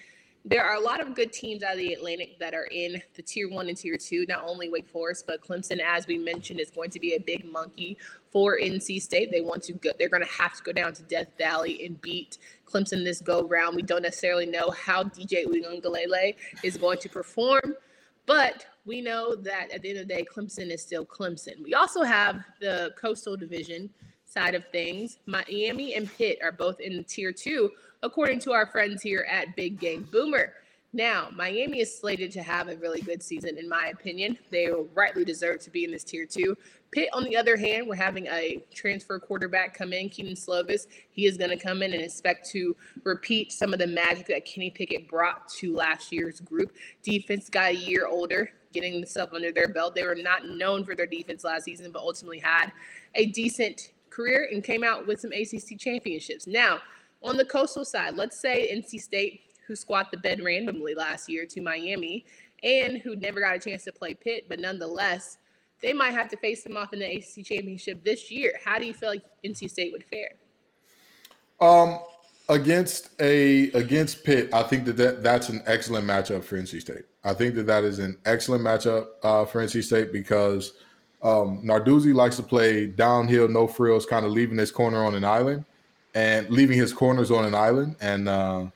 there 0.44 0.64
are 0.64 0.74
a 0.74 0.80
lot 0.80 1.00
of 1.00 1.14
good 1.14 1.32
teams 1.32 1.62
out 1.62 1.74
of 1.74 1.78
the 1.78 1.92
Atlantic 1.92 2.38
that 2.40 2.52
are 2.54 2.66
in 2.72 3.00
the 3.14 3.22
tier 3.22 3.48
one 3.48 3.68
and 3.68 3.76
tier 3.76 3.96
two, 3.96 4.26
not 4.28 4.42
only 4.44 4.68
Wake 4.68 4.88
Forest, 4.88 5.24
but 5.26 5.40
Clemson, 5.40 5.78
as 5.78 6.08
we 6.08 6.18
mentioned, 6.18 6.58
is 6.58 6.70
going 6.70 6.90
to 6.90 6.98
be 6.98 7.14
a 7.14 7.20
big 7.20 7.44
monkey 7.44 7.96
for 8.32 8.58
NC 8.58 9.00
State. 9.00 9.30
They 9.30 9.42
want 9.42 9.62
to 9.64 9.74
go, 9.74 9.90
they're 9.98 10.08
going 10.08 10.24
to 10.24 10.32
have 10.32 10.56
to 10.56 10.62
go 10.62 10.72
down 10.72 10.94
to 10.94 11.02
Death 11.02 11.28
Valley 11.38 11.84
and 11.84 12.00
beat 12.00 12.38
Clemson 12.66 13.04
this 13.04 13.20
go 13.20 13.46
round. 13.46 13.76
We 13.76 13.82
don't 13.82 14.02
necessarily 14.02 14.46
know 14.46 14.70
how 14.70 15.04
DJ 15.04 15.46
Uiagalelei 15.46 16.34
is 16.62 16.76
going 16.78 16.98
to 16.98 17.08
perform, 17.08 17.76
but 18.26 18.66
we 18.84 19.00
know 19.00 19.36
that 19.36 19.70
at 19.72 19.82
the 19.82 19.90
end 19.90 19.98
of 19.98 20.08
the 20.08 20.14
day, 20.14 20.24
Clemson 20.24 20.70
is 20.70 20.82
still 20.82 21.04
Clemson. 21.04 21.62
We 21.62 21.74
also 21.74 22.02
have 22.02 22.40
the 22.60 22.92
Coastal 23.00 23.36
Division 23.36 23.90
side 24.24 24.54
of 24.54 24.64
things. 24.68 25.18
Miami 25.26 25.94
and 25.94 26.10
Pitt 26.16 26.38
are 26.42 26.52
both 26.52 26.80
in 26.80 27.04
tier 27.04 27.32
two, 27.32 27.70
according 28.02 28.40
to 28.40 28.52
our 28.52 28.66
friends 28.66 29.02
here 29.02 29.26
at 29.30 29.54
Big 29.54 29.78
Game 29.78 30.08
Boomer. 30.10 30.54
Now, 30.94 31.28
Miami 31.34 31.80
is 31.80 31.98
slated 31.98 32.32
to 32.32 32.42
have 32.42 32.68
a 32.68 32.76
really 32.76 33.00
good 33.00 33.22
season, 33.22 33.56
in 33.56 33.66
my 33.66 33.86
opinion. 33.86 34.36
They 34.50 34.68
rightly 34.94 35.24
deserve 35.24 35.60
to 35.60 35.70
be 35.70 35.84
in 35.84 35.90
this 35.90 36.04
tier 36.04 36.26
two. 36.26 36.54
Pitt, 36.90 37.08
on 37.14 37.24
the 37.24 37.34
other 37.34 37.56
hand, 37.56 37.86
we're 37.88 37.94
having 37.94 38.26
a 38.26 38.62
transfer 38.74 39.18
quarterback 39.18 39.72
come 39.72 39.94
in, 39.94 40.10
Kedon 40.10 40.34
Slovis. 40.34 40.86
He 41.10 41.24
is 41.26 41.38
going 41.38 41.48
to 41.48 41.56
come 41.56 41.82
in 41.82 41.94
and 41.94 42.02
expect 42.02 42.50
to 42.50 42.76
repeat 43.04 43.52
some 43.52 43.72
of 43.72 43.78
the 43.78 43.86
magic 43.86 44.26
that 44.26 44.44
Kenny 44.44 44.68
Pickett 44.68 45.08
brought 45.08 45.48
to 45.48 45.74
last 45.74 46.12
year's 46.12 46.40
group. 46.40 46.76
Defense 47.02 47.48
got 47.48 47.70
a 47.70 47.74
year 47.74 48.06
older, 48.06 48.50
getting 48.74 49.00
the 49.00 49.06
stuff 49.06 49.32
under 49.32 49.50
their 49.50 49.68
belt. 49.68 49.94
They 49.94 50.04
were 50.04 50.14
not 50.14 50.46
known 50.46 50.84
for 50.84 50.94
their 50.94 51.06
defense 51.06 51.42
last 51.42 51.64
season, 51.64 51.90
but 51.90 52.00
ultimately 52.00 52.40
had 52.40 52.70
a 53.14 53.26
decent 53.26 53.92
career 54.10 54.50
and 54.52 54.62
came 54.62 54.84
out 54.84 55.06
with 55.06 55.20
some 55.20 55.32
ACC 55.32 55.78
championships. 55.78 56.46
Now, 56.46 56.80
on 57.22 57.38
the 57.38 57.46
coastal 57.46 57.86
side, 57.86 58.16
let's 58.16 58.38
say 58.38 58.68
NC 58.70 59.00
State, 59.00 59.40
who 59.66 59.76
squat 59.76 60.10
the 60.10 60.16
bed 60.16 60.42
randomly 60.42 60.94
last 60.94 61.28
year 61.28 61.46
to 61.46 61.60
Miami 61.60 62.24
and 62.62 62.98
who 62.98 63.16
never 63.16 63.40
got 63.40 63.56
a 63.56 63.58
chance 63.58 63.84
to 63.84 63.92
play 63.92 64.14
Pitt, 64.14 64.46
but 64.48 64.60
nonetheless, 64.60 65.38
they 65.80 65.92
might 65.92 66.12
have 66.12 66.28
to 66.28 66.36
face 66.36 66.62
them 66.62 66.76
off 66.76 66.92
in 66.92 67.00
the 67.00 67.16
ACC 67.16 67.44
championship 67.44 68.04
this 68.04 68.30
year. 68.30 68.54
How 68.64 68.78
do 68.78 68.86
you 68.86 68.94
feel 68.94 69.10
like 69.10 69.22
NC 69.44 69.68
State 69.68 69.92
would 69.92 70.04
fare? 70.04 70.32
Um, 71.60 71.98
against 72.48 73.10
a 73.20 73.70
against 73.72 74.24
Pitt, 74.24 74.52
I 74.52 74.62
think 74.62 74.84
that, 74.84 74.96
that 74.96 75.22
that's 75.22 75.48
an 75.48 75.62
excellent 75.66 76.06
matchup 76.06 76.44
for 76.44 76.56
NC 76.56 76.80
State. 76.80 77.04
I 77.24 77.34
think 77.34 77.54
that 77.56 77.66
that 77.66 77.84
is 77.84 77.98
an 77.98 78.16
excellent 78.24 78.64
matchup 78.64 79.06
uh, 79.22 79.44
for 79.44 79.64
NC 79.64 79.82
State 79.82 80.12
because 80.12 80.72
um, 81.22 81.62
Narduzzi 81.64 82.14
likes 82.14 82.36
to 82.36 82.42
play 82.42 82.86
downhill, 82.86 83.48
no 83.48 83.66
frills, 83.66 84.06
kind 84.06 84.26
of 84.26 84.32
leaving 84.32 84.58
his 84.58 84.70
corner 84.70 85.04
on 85.04 85.14
an 85.14 85.24
island 85.24 85.64
and 86.14 86.48
leaving 86.50 86.76
his 86.76 86.92
corners 86.92 87.30
on 87.30 87.44
an 87.44 87.54
island. 87.54 87.96
And 88.00 88.28
uh, 88.28 88.66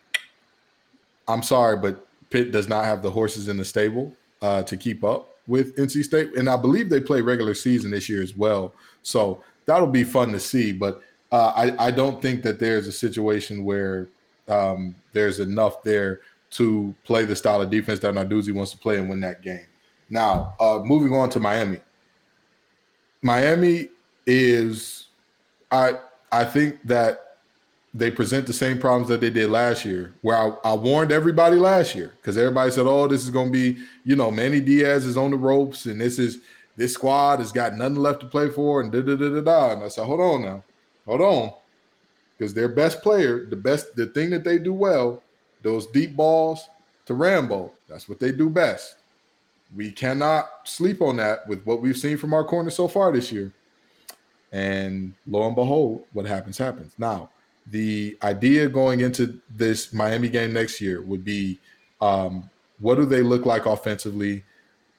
I'm 1.28 1.42
sorry, 1.42 1.76
but 1.76 2.06
Pitt 2.30 2.52
does 2.52 2.68
not 2.68 2.84
have 2.84 3.02
the 3.02 3.10
horses 3.10 3.48
in 3.48 3.56
the 3.56 3.64
stable 3.64 4.12
uh, 4.42 4.62
to 4.64 4.76
keep 4.76 5.04
up 5.04 5.36
with 5.46 5.76
NC 5.76 6.04
State, 6.04 6.36
and 6.36 6.48
I 6.48 6.56
believe 6.56 6.90
they 6.90 7.00
play 7.00 7.20
regular 7.20 7.54
season 7.54 7.90
this 7.90 8.08
year 8.08 8.22
as 8.22 8.36
well. 8.36 8.74
So 9.02 9.42
that'll 9.64 9.86
be 9.86 10.04
fun 10.04 10.32
to 10.32 10.40
see. 10.40 10.72
But 10.72 11.00
uh, 11.30 11.52
I, 11.56 11.86
I 11.86 11.90
don't 11.90 12.20
think 12.20 12.42
that 12.42 12.58
there's 12.58 12.86
a 12.86 12.92
situation 12.92 13.64
where 13.64 14.08
um, 14.48 14.94
there's 15.12 15.40
enough 15.40 15.82
there 15.82 16.20
to 16.52 16.94
play 17.04 17.24
the 17.24 17.36
style 17.36 17.60
of 17.60 17.70
defense 17.70 18.00
that 18.00 18.14
Narduzzi 18.14 18.52
wants 18.52 18.70
to 18.72 18.78
play 18.78 18.98
and 18.98 19.08
win 19.08 19.20
that 19.20 19.42
game. 19.42 19.66
Now, 20.08 20.54
uh, 20.60 20.80
moving 20.84 21.12
on 21.12 21.30
to 21.30 21.40
Miami. 21.40 21.80
Miami 23.22 23.88
is, 24.26 25.06
I 25.70 25.94
I 26.30 26.44
think 26.44 26.82
that 26.84 27.25
they 27.96 28.10
present 28.10 28.46
the 28.46 28.52
same 28.52 28.78
problems 28.78 29.08
that 29.08 29.22
they 29.22 29.30
did 29.30 29.48
last 29.48 29.84
year, 29.84 30.12
where 30.20 30.36
I, 30.36 30.52
I 30.64 30.74
warned 30.74 31.12
everybody 31.12 31.56
last 31.56 31.94
year 31.94 32.12
because 32.16 32.36
everybody 32.36 32.70
said, 32.70 32.86
"Oh, 32.86 33.08
this 33.08 33.24
is 33.24 33.30
going 33.30 33.50
to 33.50 33.52
be, 33.52 33.82
you 34.04 34.16
know, 34.16 34.30
Manny 34.30 34.60
Diaz 34.60 35.06
is 35.06 35.16
on 35.16 35.30
the 35.30 35.36
ropes, 35.36 35.86
and 35.86 36.00
this 36.00 36.18
is 36.18 36.38
this 36.76 36.92
squad 36.92 37.38
has 37.38 37.52
got 37.52 37.74
nothing 37.74 37.96
left 37.96 38.20
to 38.20 38.26
play 38.26 38.50
for," 38.50 38.82
and 38.82 38.92
da 38.92 39.00
da 39.00 39.16
da 39.16 39.28
da 39.30 39.40
da. 39.40 39.72
And 39.72 39.82
I 39.82 39.88
said, 39.88 40.04
"Hold 40.04 40.20
on 40.20 40.42
now, 40.42 40.62
hold 41.06 41.22
on," 41.22 41.52
because 42.36 42.52
their 42.52 42.68
best 42.68 43.02
player, 43.02 43.46
the 43.46 43.56
best, 43.56 43.96
the 43.96 44.06
thing 44.06 44.28
that 44.30 44.44
they 44.44 44.58
do 44.58 44.74
well, 44.74 45.22
those 45.62 45.86
deep 45.86 46.14
balls 46.14 46.68
to 47.06 47.14
Rambo. 47.14 47.72
That's 47.88 48.10
what 48.10 48.20
they 48.20 48.30
do 48.30 48.50
best. 48.50 48.96
We 49.74 49.90
cannot 49.90 50.50
sleep 50.64 51.00
on 51.00 51.16
that 51.16 51.48
with 51.48 51.64
what 51.64 51.80
we've 51.80 51.96
seen 51.96 52.18
from 52.18 52.34
our 52.34 52.44
corner 52.44 52.70
so 52.70 52.88
far 52.88 53.10
this 53.10 53.32
year. 53.32 53.52
And 54.52 55.14
lo 55.26 55.46
and 55.46 55.56
behold, 55.56 56.04
what 56.12 56.26
happens 56.26 56.56
happens. 56.56 56.92
Now, 56.98 57.30
the 57.70 58.16
idea 58.22 58.68
going 58.68 59.00
into 59.00 59.40
this 59.50 59.92
Miami 59.92 60.28
game 60.28 60.52
next 60.52 60.80
year 60.80 61.02
would 61.02 61.24
be 61.24 61.58
um, 62.00 62.48
what 62.78 62.96
do 62.96 63.04
they 63.04 63.22
look 63.22 63.46
like 63.46 63.66
offensively? 63.66 64.44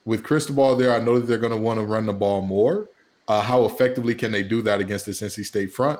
With 0.06 0.24
Cristobal 0.24 0.76
there, 0.76 0.94
I 0.94 1.00
know 1.00 1.20
that 1.20 1.28
they're 1.28 1.38
going 1.38 1.52
to 1.52 1.58
want 1.58 1.80
to 1.80 1.86
run 1.86 2.06
the 2.06 2.14
ball 2.14 2.42
more. 2.42 2.90
Uh, 3.28 3.42
how 3.42 3.66
effectively 3.66 4.16
can 4.16 4.32
they 4.32 4.44
do 4.44 4.62
that 4.62 4.80
against 4.80 5.06
this 5.06 5.22
NC 5.22 5.46
State 5.46 5.74
front? 5.74 6.00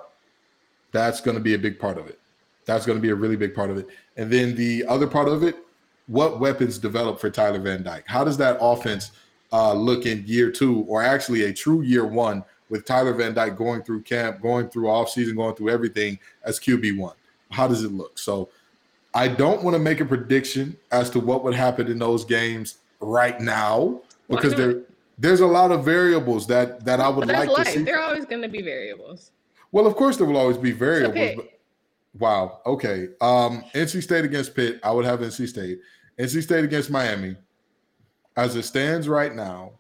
That's 0.92 1.20
going 1.20 1.36
to 1.36 1.44
be 1.44 1.54
a 1.54 1.60
big 1.60 1.78
part 1.78 1.98
of 1.98 2.08
it. 2.08 2.20
That's 2.66 2.86
going 2.86 2.98
to 2.98 3.02
be 3.02 3.10
a 3.10 3.16
really 3.16 3.36
big 3.36 3.54
part 3.54 3.70
of 3.70 3.78
it. 3.78 3.88
And 4.16 4.32
then 4.32 4.56
the 4.56 4.86
other 4.88 5.08
part 5.08 5.28
of 5.28 5.44
it, 5.44 5.58
what 6.08 6.40
weapons 6.40 6.78
develop 6.78 7.20
for 7.20 7.30
Tyler 7.30 7.60
Van 7.60 7.84
Dyke? 7.84 8.06
How 8.08 8.24
does 8.24 8.38
that 8.38 8.58
offense 8.62 9.12
uh, 9.52 9.74
look 9.74 10.06
in 10.06 10.24
year 10.26 10.52
two, 10.52 10.82
or 10.88 11.02
actually 11.02 11.44
a 11.44 11.54
true 11.54 11.82
year 11.82 12.06
one 12.06 12.44
with 12.70 12.86
Tyler 12.86 13.14
Van 13.14 13.34
Dyke 13.34 13.56
going 13.56 13.84
through 13.84 14.04
camp, 14.04 14.42
going 14.42 14.70
through 14.70 14.86
offseason, 14.86 15.36
going 15.36 15.56
through 15.56 15.70
everything 15.70 16.20
as 16.44 16.60
QB1? 16.60 17.14
How 17.52 17.68
does 17.68 17.84
it 17.84 17.92
look? 17.92 18.20
So 18.20 18.50
I 19.14 19.28
don't 19.28 19.64
want 19.64 19.76
to 19.76 19.80
make 19.80 20.00
a 20.00 20.06
prediction 20.06 20.78
as 20.92 21.10
to 21.12 21.20
what 21.20 21.44
would 21.44 21.56
happen 21.56 21.88
in 21.88 22.00
those 22.00 22.26
games 22.26 22.80
right 23.00 23.40
now 23.40 24.02
because 24.30 24.54
there 24.56 24.82
there's 25.18 25.40
a 25.40 25.48
lot 25.48 25.72
of 25.72 25.84
variables 25.84 26.48
that 26.48 26.86
that 26.86 27.00
I 27.00 27.10
would 27.10 27.28
like 27.28 27.50
life. 27.50 27.66
to 27.66 27.72
see. 27.72 27.84
There 27.84 28.00
are 28.00 28.08
always 28.10 28.26
going 28.26 28.42
to 28.42 28.48
be 28.48 28.62
variables. 28.62 29.32
Well, 29.72 29.88
of 29.88 29.96
course 29.96 30.18
there 30.18 30.28
will 30.28 30.38
always 30.38 30.58
be 30.58 30.72
variables. 30.72 31.18
Okay. 31.18 31.36
But, 31.36 31.60
wow. 32.20 32.62
Okay. 32.66 33.10
Um, 33.22 33.64
NC 33.74 34.04
State 34.04 34.26
against 34.26 34.56
Pitt, 34.56 34.80
I 34.84 34.92
would 34.92 35.06
have 35.06 35.20
NC 35.20 35.48
State. 35.48 35.80
NC 36.20 36.44
State 36.44 36.64
against 36.64 36.90
Miami. 36.90 37.36
As 38.36 38.56
it 38.56 38.64
stands 38.64 39.10
right 39.10 39.34
now, 39.34 39.72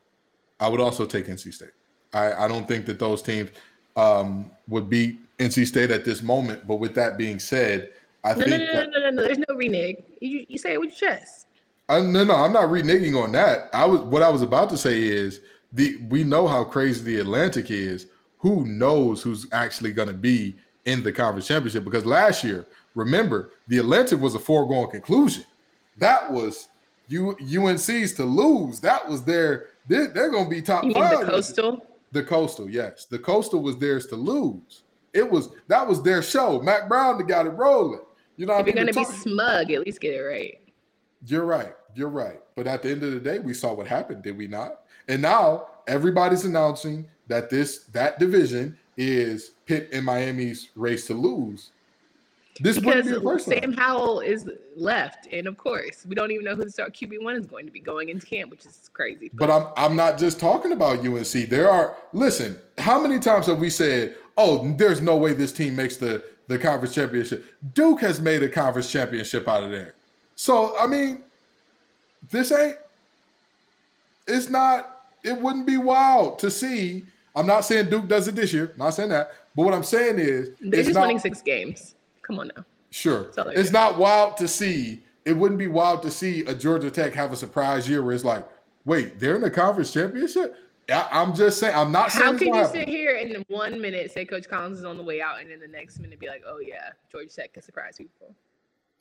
I 0.59 0.67
would 0.67 0.81
also 0.81 1.05
take 1.05 1.27
NC 1.27 1.53
State. 1.53 1.69
I, 2.13 2.45
I 2.45 2.47
don't 2.47 2.67
think 2.67 2.85
that 2.85 2.99
those 2.99 3.21
teams 3.21 3.49
um, 3.95 4.49
would 4.67 4.89
beat 4.89 5.19
NC 5.39 5.67
State 5.67 5.91
at 5.91 6.05
this 6.05 6.21
moment. 6.21 6.67
But 6.67 6.75
with 6.75 6.95
that 6.95 7.17
being 7.17 7.39
said, 7.39 7.91
I 8.23 8.33
no, 8.33 8.39
think 8.39 8.49
no, 8.49 8.57
no, 8.57 8.73
that, 8.73 8.89
no, 8.89 8.99
no, 8.99 9.09
no, 9.09 9.21
There's 9.23 9.37
no 9.37 9.55
renege. 9.55 10.03
You, 10.21 10.45
you 10.47 10.57
say 10.57 10.73
it 10.73 10.79
with 10.79 10.99
your 11.01 11.11
chest. 11.11 11.47
I, 11.89 12.01
no, 12.01 12.23
no, 12.23 12.35
I'm 12.35 12.53
not 12.53 12.65
reneging 12.65 13.21
on 13.21 13.31
that. 13.33 13.69
I 13.73 13.85
was 13.85 14.01
what 14.01 14.21
I 14.21 14.29
was 14.29 14.41
about 14.41 14.69
to 14.71 14.77
say 14.77 15.03
is 15.03 15.39
the 15.71 15.97
we 16.09 16.23
know 16.23 16.47
how 16.47 16.63
crazy 16.63 17.03
the 17.03 17.19
Atlantic 17.21 17.71
is. 17.71 18.07
Who 18.39 18.65
knows 18.65 19.21
who's 19.21 19.47
actually 19.51 19.93
going 19.93 20.09
to 20.09 20.13
be 20.13 20.55
in 20.85 21.01
the 21.01 21.11
conference 21.11 21.47
championship? 21.47 21.85
Because 21.85 22.05
last 22.05 22.43
year, 22.43 22.65
remember, 22.93 23.51
the 23.67 23.77
Atlantic 23.77 24.19
was 24.19 24.35
a 24.35 24.39
foregone 24.39 24.91
conclusion. 24.91 25.45
That 25.97 26.31
was 26.31 26.67
U, 27.07 27.35
UNC's 27.39 28.13
to 28.13 28.23
lose. 28.23 28.79
That 28.81 29.07
was 29.07 29.23
their. 29.23 29.67
They're, 29.87 30.07
they're 30.07 30.29
going 30.29 30.45
to 30.45 30.49
be 30.49 30.61
top 30.61 30.83
you 30.83 30.93
five. 30.93 31.21
the 31.21 31.25
coastal. 31.25 31.85
The 32.11 32.23
coastal, 32.23 32.69
yes. 32.69 33.05
The 33.05 33.19
coastal 33.19 33.61
was 33.61 33.77
theirs 33.77 34.07
to 34.07 34.15
lose. 34.15 34.83
It 35.13 35.29
was 35.29 35.49
that 35.67 35.87
was 35.87 36.01
their 36.01 36.21
show. 36.21 36.61
Mack 36.61 36.87
Brown 36.87 37.25
got 37.25 37.47
it 37.47 37.51
rolling. 37.51 38.01
You 38.37 38.45
know, 38.45 38.57
if 38.57 38.67
you're 38.67 38.75
gonna 38.75 38.93
be 38.93 39.03
smug, 39.03 39.71
at 39.71 39.85
least 39.85 39.99
get 39.99 40.13
it 40.13 40.21
right. 40.21 40.59
You're 41.25 41.45
right. 41.45 41.73
You're 41.95 42.09
right. 42.09 42.39
But 42.55 42.67
at 42.67 42.83
the 42.83 42.91
end 42.91 43.03
of 43.03 43.11
the 43.11 43.19
day, 43.19 43.39
we 43.39 43.53
saw 43.53 43.73
what 43.73 43.87
happened, 43.87 44.21
did 44.21 44.37
we 44.37 44.47
not? 44.47 44.81
And 45.07 45.21
now 45.21 45.67
everybody's 45.87 46.45
announcing 46.45 47.07
that 47.27 47.49
this 47.49 47.85
that 47.93 48.19
division 48.19 48.77
is 48.95 49.51
Pitt 49.65 49.89
and 49.91 50.05
Miami's 50.05 50.69
race 50.75 51.07
to 51.07 51.13
lose. 51.13 51.71
This 52.59 52.79
because 52.79 53.05
be 53.05 53.11
the 53.11 53.21
first 53.21 53.45
Sam. 53.45 53.73
Howell 53.73 54.21
is 54.21 54.49
left, 54.75 55.27
and 55.31 55.47
of 55.47 55.57
course, 55.57 56.05
we 56.07 56.15
don't 56.15 56.31
even 56.31 56.45
know 56.45 56.55
who 56.55 56.63
the 56.63 56.71
start 56.71 56.93
QB 56.93 57.23
one 57.23 57.35
is 57.35 57.45
going 57.45 57.65
to 57.65 57.71
be 57.71 57.79
going 57.79 58.09
into 58.09 58.25
camp, 58.25 58.51
which 58.51 58.65
is 58.65 58.89
crazy. 58.93 59.29
But, 59.33 59.47
but 59.47 59.51
I'm 59.51 59.91
I'm 59.91 59.95
not 59.95 60.17
just 60.17 60.39
talking 60.39 60.71
about 60.71 61.05
UNC. 61.05 61.49
There 61.49 61.69
are 61.69 61.95
listen. 62.13 62.57
How 62.77 62.99
many 62.99 63.19
times 63.19 63.47
have 63.47 63.59
we 63.59 63.69
said, 63.69 64.15
"Oh, 64.37 64.73
there's 64.73 65.01
no 65.01 65.17
way 65.17 65.33
this 65.33 65.51
team 65.51 65.75
makes 65.75 65.97
the 65.97 66.23
the 66.47 66.57
conference 66.57 66.95
championship"? 66.95 67.45
Duke 67.73 68.01
has 68.01 68.19
made 68.19 68.43
a 68.43 68.49
conference 68.49 68.91
championship 68.91 69.47
out 69.47 69.63
of 69.63 69.71
there. 69.71 69.95
So 70.35 70.77
I 70.77 70.87
mean, 70.87 71.23
this 72.29 72.51
ain't. 72.51 72.77
It's 74.27 74.49
not. 74.49 75.05
It 75.23 75.39
wouldn't 75.39 75.67
be 75.67 75.77
wild 75.77 76.39
to 76.39 76.51
see. 76.51 77.05
I'm 77.35 77.45
not 77.45 77.65
saying 77.65 77.89
Duke 77.89 78.07
does 78.07 78.27
it 78.27 78.35
this 78.35 78.51
year. 78.51 78.73
Not 78.77 78.91
saying 78.91 79.09
that. 79.09 79.31
But 79.55 79.65
what 79.65 79.73
I'm 79.73 79.83
saying 79.83 80.19
is, 80.19 80.51
they're 80.59 80.83
just 80.83 80.95
not, 80.95 81.01
winning 81.01 81.19
six 81.19 81.41
games. 81.41 81.95
Come 82.27 82.39
on 82.39 82.51
now. 82.55 82.65
Sure. 82.89 83.31
It's 83.37 83.71
not 83.71 83.97
wild 83.97 84.37
to 84.37 84.47
see. 84.47 85.03
It 85.25 85.33
wouldn't 85.33 85.59
be 85.59 85.67
wild 85.67 86.01
to 86.03 86.11
see 86.11 86.41
a 86.41 86.53
Georgia 86.53 86.91
Tech 86.91 87.13
have 87.13 87.31
a 87.31 87.35
surprise 87.35 87.89
year 87.89 88.03
where 88.03 88.13
it's 88.13 88.23
like, 88.23 88.47
wait, 88.85 89.19
they're 89.19 89.35
in 89.35 89.41
the 89.41 89.51
conference 89.51 89.91
championship. 89.91 90.55
I, 90.89 91.21
am 91.21 91.35
just 91.35 91.59
saying. 91.59 91.75
I'm 91.75 91.91
not 91.91 92.11
saying. 92.11 92.25
How 92.25 92.37
can 92.37 92.53
you 92.53 92.65
sit 92.67 92.87
here 92.87 93.15
in 93.15 93.43
one 93.49 93.81
minute 93.81 94.11
say 94.11 94.23
Coach 94.23 94.47
Collins 94.47 94.79
is 94.79 94.85
on 94.85 94.95
the 94.95 95.03
way 95.03 95.21
out, 95.21 95.41
and 95.41 95.51
then 95.51 95.59
the 95.59 95.67
next 95.67 95.99
minute 95.99 96.17
be 96.17 96.27
like, 96.27 96.43
"Oh 96.47 96.59
yeah, 96.59 96.91
Georgia 97.11 97.29
Tech 97.29 97.53
can 97.53 97.61
surprise 97.61 97.97
people." 97.97 98.33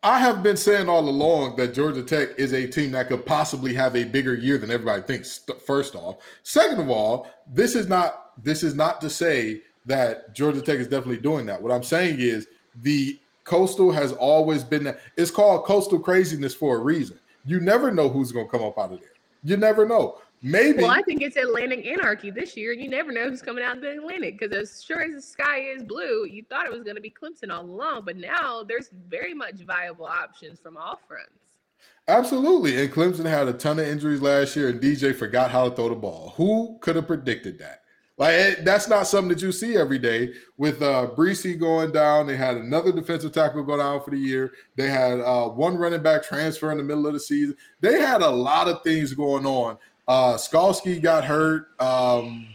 I 0.02 0.18
have 0.18 0.42
been 0.42 0.56
saying 0.56 0.88
all 0.88 1.08
along 1.08 1.56
that 1.56 1.74
Georgia 1.74 2.02
Tech 2.02 2.30
is 2.38 2.52
a 2.52 2.66
team 2.66 2.90
that 2.92 3.08
could 3.08 3.24
possibly 3.24 3.72
have 3.74 3.94
a 3.94 4.04
bigger 4.04 4.34
year 4.34 4.58
than 4.58 4.70
everybody 4.70 5.02
thinks. 5.02 5.40
First 5.64 5.94
off, 5.94 6.16
second 6.42 6.80
of 6.80 6.90
all, 6.90 7.30
this 7.46 7.76
is 7.76 7.88
not 7.88 8.42
this 8.42 8.64
is 8.64 8.74
not 8.74 9.00
to 9.00 9.10
say 9.10 9.62
that 9.84 10.34
Georgia 10.34 10.60
Tech 10.60 10.78
is 10.78 10.88
definitely 10.88 11.18
doing 11.18 11.46
that. 11.46 11.62
What 11.62 11.70
I'm 11.70 11.84
saying 11.84 12.16
is 12.18 12.48
the 12.82 13.18
coastal 13.44 13.92
has 13.92 14.12
always 14.12 14.64
been 14.64 14.84
that. 14.84 15.00
It's 15.16 15.30
called 15.30 15.64
coastal 15.64 15.98
craziness 15.98 16.54
for 16.54 16.76
a 16.76 16.80
reason. 16.80 17.18
You 17.44 17.60
never 17.60 17.90
know 17.90 18.08
who's 18.08 18.32
going 18.32 18.46
to 18.46 18.50
come 18.50 18.62
up 18.62 18.78
out 18.78 18.92
of 18.92 19.00
there. 19.00 19.10
You 19.44 19.56
never 19.56 19.86
know. 19.86 20.18
Maybe. 20.42 20.82
Well, 20.82 20.90
I 20.90 21.02
think 21.02 21.22
it's 21.22 21.36
Atlantic 21.36 21.86
Anarchy 21.86 22.30
this 22.30 22.56
year. 22.56 22.72
You 22.72 22.88
never 22.88 23.10
know 23.10 23.28
who's 23.28 23.42
coming 23.42 23.64
out 23.64 23.76
of 23.76 23.82
the 23.82 23.92
Atlantic 23.92 24.38
because 24.38 24.54
as 24.56 24.82
sure 24.82 25.02
as 25.02 25.14
the 25.14 25.22
sky 25.22 25.60
is 25.60 25.82
blue, 25.82 26.26
you 26.26 26.44
thought 26.48 26.66
it 26.66 26.72
was 26.72 26.82
going 26.82 26.96
to 26.96 27.00
be 27.02 27.10
Clemson 27.10 27.50
all 27.50 27.64
along, 27.64 28.02
but 28.04 28.16
now 28.16 28.62
there's 28.62 28.90
very 29.08 29.32
much 29.32 29.60
viable 29.60 30.04
options 30.04 30.60
from 30.60 30.76
all 30.76 31.00
fronts. 31.08 31.30
Absolutely. 32.08 32.80
And 32.80 32.92
Clemson 32.92 33.24
had 33.24 33.48
a 33.48 33.52
ton 33.52 33.78
of 33.78 33.86
injuries 33.86 34.20
last 34.20 34.54
year, 34.54 34.68
and 34.68 34.80
DJ 34.80 35.14
forgot 35.14 35.50
how 35.50 35.68
to 35.68 35.74
throw 35.74 35.88
the 35.88 35.96
ball. 35.96 36.34
Who 36.36 36.78
could 36.80 36.96
have 36.96 37.06
predicted 37.06 37.58
that? 37.58 37.82
Like 38.18 38.34
it, 38.34 38.64
that's 38.64 38.88
not 38.88 39.06
something 39.06 39.28
that 39.28 39.42
you 39.42 39.52
see 39.52 39.76
every 39.76 39.98
day. 39.98 40.32
With 40.56 40.80
uh 40.80 41.10
Bresee 41.14 41.58
going 41.58 41.92
down, 41.92 42.26
they 42.26 42.36
had 42.36 42.56
another 42.56 42.92
defensive 42.92 43.32
tackle 43.32 43.62
go 43.62 43.76
down 43.76 44.02
for 44.02 44.10
the 44.10 44.18
year. 44.18 44.52
They 44.76 44.88
had 44.88 45.20
uh, 45.20 45.48
one 45.48 45.76
running 45.76 46.02
back 46.02 46.22
transfer 46.22 46.72
in 46.72 46.78
the 46.78 46.84
middle 46.84 47.06
of 47.06 47.12
the 47.12 47.20
season. 47.20 47.56
They 47.80 48.00
had 48.00 48.22
a 48.22 48.30
lot 48.30 48.68
of 48.68 48.82
things 48.82 49.12
going 49.12 49.44
on. 49.44 49.76
Uh 50.08 50.34
Skalski 50.34 51.00
got 51.00 51.24
hurt. 51.24 51.68
Um, 51.78 52.46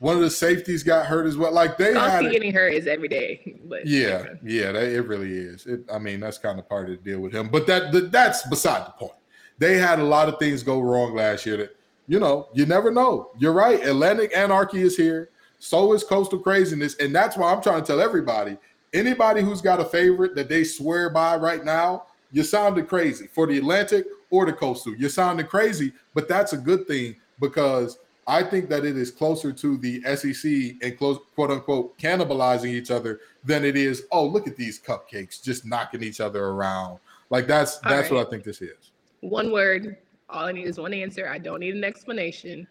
one 0.00 0.14
of 0.14 0.22
the 0.22 0.30
safeties 0.30 0.84
got 0.84 1.06
hurt 1.06 1.26
as 1.26 1.36
well. 1.36 1.52
Like 1.52 1.76
they 1.76 1.94
Skalski 1.94 2.22
had 2.22 2.30
getting 2.30 2.52
hurt 2.52 2.72
is 2.72 2.86
every 2.86 3.08
day. 3.08 3.58
But 3.64 3.86
yeah, 3.86 4.24
yeah, 4.44 4.72
that, 4.72 4.84
it 4.84 5.02
really 5.02 5.32
is. 5.32 5.66
It, 5.66 5.80
I 5.92 5.98
mean, 5.98 6.20
that's 6.20 6.38
kind 6.38 6.58
of 6.58 6.68
part 6.68 6.88
of 6.88 6.90
the 6.90 7.10
deal 7.10 7.20
with 7.20 7.32
him. 7.32 7.48
But 7.48 7.66
that, 7.66 7.90
that 7.92 8.12
that's 8.12 8.46
beside 8.46 8.86
the 8.86 8.92
point. 8.92 9.12
They 9.58 9.76
had 9.78 9.98
a 9.98 10.04
lot 10.04 10.28
of 10.28 10.38
things 10.38 10.62
go 10.62 10.80
wrong 10.80 11.14
last 11.14 11.44
year 11.44 11.56
that 11.56 11.76
you 12.08 12.18
know, 12.18 12.48
you 12.54 12.66
never 12.66 12.90
know. 12.90 13.30
You're 13.38 13.52
right. 13.52 13.84
Atlantic 13.84 14.36
anarchy 14.36 14.80
is 14.80 14.96
here. 14.96 15.30
So 15.60 15.92
is 15.92 16.02
coastal 16.02 16.38
craziness. 16.38 16.96
And 16.96 17.14
that's 17.14 17.36
why 17.36 17.52
I'm 17.52 17.62
trying 17.62 17.82
to 17.82 17.86
tell 17.86 18.00
everybody 18.00 18.56
anybody 18.92 19.42
who's 19.42 19.60
got 19.60 19.80
a 19.80 19.84
favorite 19.84 20.34
that 20.34 20.48
they 20.48 20.64
swear 20.64 21.10
by 21.10 21.36
right 21.36 21.64
now, 21.64 22.04
you 22.32 22.42
sounded 22.42 22.88
crazy 22.88 23.26
for 23.26 23.46
the 23.46 23.58
Atlantic 23.58 24.06
or 24.30 24.46
the 24.46 24.52
coastal. 24.52 24.94
You're 24.96 25.10
sounding 25.10 25.46
crazy, 25.46 25.92
but 26.14 26.28
that's 26.28 26.52
a 26.52 26.58
good 26.58 26.86
thing 26.86 27.16
because 27.40 27.98
I 28.26 28.42
think 28.42 28.68
that 28.68 28.84
it 28.84 28.96
is 28.96 29.10
closer 29.10 29.52
to 29.52 29.78
the 29.78 30.02
SEC 30.16 30.76
and 30.82 30.98
close, 30.98 31.18
quote 31.34 31.50
unquote, 31.50 31.98
cannibalizing 31.98 32.70
each 32.70 32.90
other 32.90 33.20
than 33.44 33.64
it 33.64 33.76
is. 33.76 34.02
Oh, 34.12 34.26
look 34.26 34.46
at 34.46 34.56
these 34.56 34.78
cupcakes 34.78 35.42
just 35.42 35.64
knocking 35.64 36.02
each 36.02 36.20
other 36.20 36.44
around. 36.44 36.98
Like 37.30 37.46
that's 37.46 37.78
that's 37.78 38.10
right. 38.10 38.18
what 38.18 38.26
I 38.26 38.30
think 38.30 38.44
this 38.44 38.60
is. 38.60 38.90
One 39.20 39.50
word: 39.50 39.96
all 40.30 40.46
I 40.46 40.52
need 40.52 40.66
is 40.66 40.78
one 40.78 40.92
answer. 40.92 41.28
I 41.28 41.38
don't 41.38 41.60
need 41.60 41.74
an 41.74 41.84
explanation. 41.84 42.66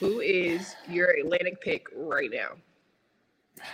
Who 0.00 0.20
is 0.20 0.74
your 0.88 1.10
Atlantic 1.10 1.60
pick 1.60 1.86
right 1.94 2.30
now? 2.32 3.64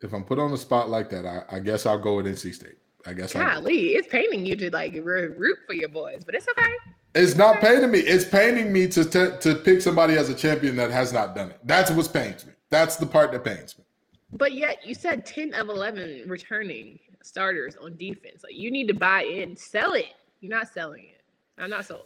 If 0.00 0.12
I'm 0.12 0.24
put 0.24 0.38
on 0.38 0.50
the 0.50 0.58
spot 0.58 0.90
like 0.90 1.10
that, 1.10 1.26
I, 1.26 1.56
I 1.56 1.58
guess 1.60 1.86
I'll 1.86 1.98
go 1.98 2.16
with 2.16 2.26
NC 2.26 2.54
State. 2.54 2.76
I 3.06 3.12
guess. 3.12 3.32
Golly, 3.32 3.94
it's 3.94 4.08
paining 4.08 4.46
you 4.46 4.56
to 4.56 4.70
like 4.70 4.94
root 4.94 5.58
for 5.66 5.74
your 5.74 5.88
boys, 5.88 6.22
but 6.24 6.34
it's 6.34 6.46
okay. 6.48 6.72
It's 7.14 7.34
not 7.34 7.60
paining 7.60 7.90
me. 7.90 7.98
It's 7.98 8.24
paining 8.24 8.72
me 8.72 8.88
to 8.88 9.04
t- 9.04 9.38
to 9.40 9.54
pick 9.56 9.80
somebody 9.80 10.14
as 10.14 10.28
a 10.28 10.34
champion 10.34 10.76
that 10.76 10.90
has 10.90 11.12
not 11.12 11.34
done 11.34 11.50
it. 11.50 11.58
That's 11.64 11.90
what 11.90 12.12
pains 12.12 12.46
me. 12.46 12.52
That's 12.70 12.96
the 12.96 13.06
part 13.06 13.32
that 13.32 13.44
pains 13.44 13.76
me. 13.76 13.84
But 14.32 14.52
yet, 14.52 14.86
you 14.86 14.94
said 14.94 15.26
ten 15.26 15.52
of 15.54 15.68
eleven 15.68 16.24
returning 16.26 16.98
starters 17.22 17.76
on 17.76 17.96
defense. 17.96 18.42
Like 18.44 18.54
you 18.54 18.70
need 18.70 18.88
to 18.88 18.94
buy 18.94 19.24
in, 19.24 19.56
sell 19.56 19.92
it. 19.94 20.14
You're 20.40 20.56
not 20.56 20.68
selling 20.72 21.04
it. 21.04 21.11
I'm 21.58 21.70
not 21.70 21.84
sold. 21.84 22.04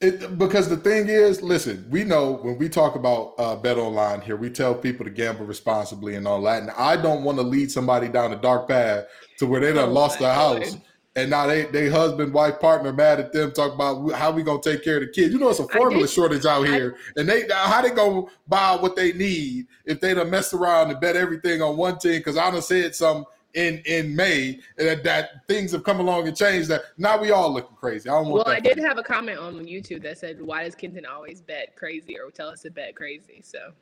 It, 0.00 0.38
because 0.38 0.68
the 0.68 0.78
thing 0.78 1.08
is, 1.08 1.42
listen, 1.42 1.86
we 1.90 2.04
know 2.04 2.32
when 2.32 2.56
we 2.56 2.70
talk 2.70 2.94
about 2.94 3.34
uh, 3.38 3.54
bet 3.56 3.76
online 3.76 4.22
here, 4.22 4.36
we 4.36 4.48
tell 4.48 4.74
people 4.74 5.04
to 5.04 5.10
gamble 5.10 5.44
responsibly 5.44 6.14
and 6.14 6.26
all 6.26 6.40
that. 6.42 6.62
And 6.62 6.70
I 6.70 6.96
don't 6.96 7.22
want 7.22 7.36
to 7.36 7.42
lead 7.42 7.70
somebody 7.70 8.08
down 8.08 8.32
a 8.32 8.36
dark 8.36 8.68
path 8.68 9.04
to 9.38 9.46
where 9.46 9.60
they 9.60 9.74
done 9.74 9.90
oh 9.90 9.92
lost 9.92 10.18
their 10.18 10.32
house 10.32 10.76
and 11.16 11.30
now 11.30 11.46
they 11.46 11.64
they 11.66 11.88
husband 11.88 12.32
wife 12.32 12.60
partner 12.60 12.92
mad 12.92 13.18
at 13.18 13.32
them 13.32 13.52
talk 13.52 13.74
about 13.74 14.12
how 14.12 14.30
we 14.30 14.42
gonna 14.42 14.60
take 14.60 14.84
care 14.84 14.96
of 14.96 15.02
the 15.02 15.08
kids. 15.08 15.32
You 15.32 15.40
know 15.40 15.50
it's 15.50 15.58
a 15.58 15.66
formula 15.68 16.06
shortage 16.06 16.46
out 16.46 16.66
here, 16.66 16.96
I, 17.16 17.20
and 17.20 17.28
they 17.28 17.44
how 17.52 17.82
they 17.82 17.90
gonna 17.90 18.22
buy 18.46 18.76
what 18.76 18.96
they 18.96 19.12
need 19.12 19.66
if 19.84 20.00
they 20.00 20.14
done 20.14 20.30
mess 20.30 20.54
around 20.54 20.90
and 20.90 21.00
bet 21.00 21.16
everything 21.16 21.62
on 21.62 21.76
one 21.76 21.98
team? 21.98 22.18
Because 22.18 22.36
I 22.36 22.50
done 22.50 22.62
said 22.62 22.94
something 22.94 23.24
in 23.54 23.82
in 23.84 24.14
May 24.14 24.60
that, 24.76 25.02
that 25.04 25.46
things 25.48 25.72
have 25.72 25.84
come 25.84 26.00
along 26.00 26.28
and 26.28 26.36
changed. 26.36 26.68
That 26.68 26.82
now 26.98 27.20
we 27.20 27.30
all 27.30 27.52
looking 27.52 27.76
crazy. 27.76 28.08
I 28.08 28.14
don't 28.14 28.28
want. 28.28 28.46
Well, 28.46 28.54
I 28.54 28.60
did 28.60 28.78
have 28.78 28.98
a 28.98 29.02
comment 29.02 29.38
on 29.38 29.54
YouTube 29.64 30.02
that 30.02 30.18
said, 30.18 30.40
"Why 30.40 30.64
does 30.64 30.74
Kenton 30.74 31.06
always 31.06 31.40
bet 31.40 31.76
crazy 31.76 32.18
or 32.18 32.30
tell 32.30 32.48
us 32.48 32.62
to 32.62 32.70
bet 32.70 32.94
crazy?" 32.94 33.40
So. 33.42 33.72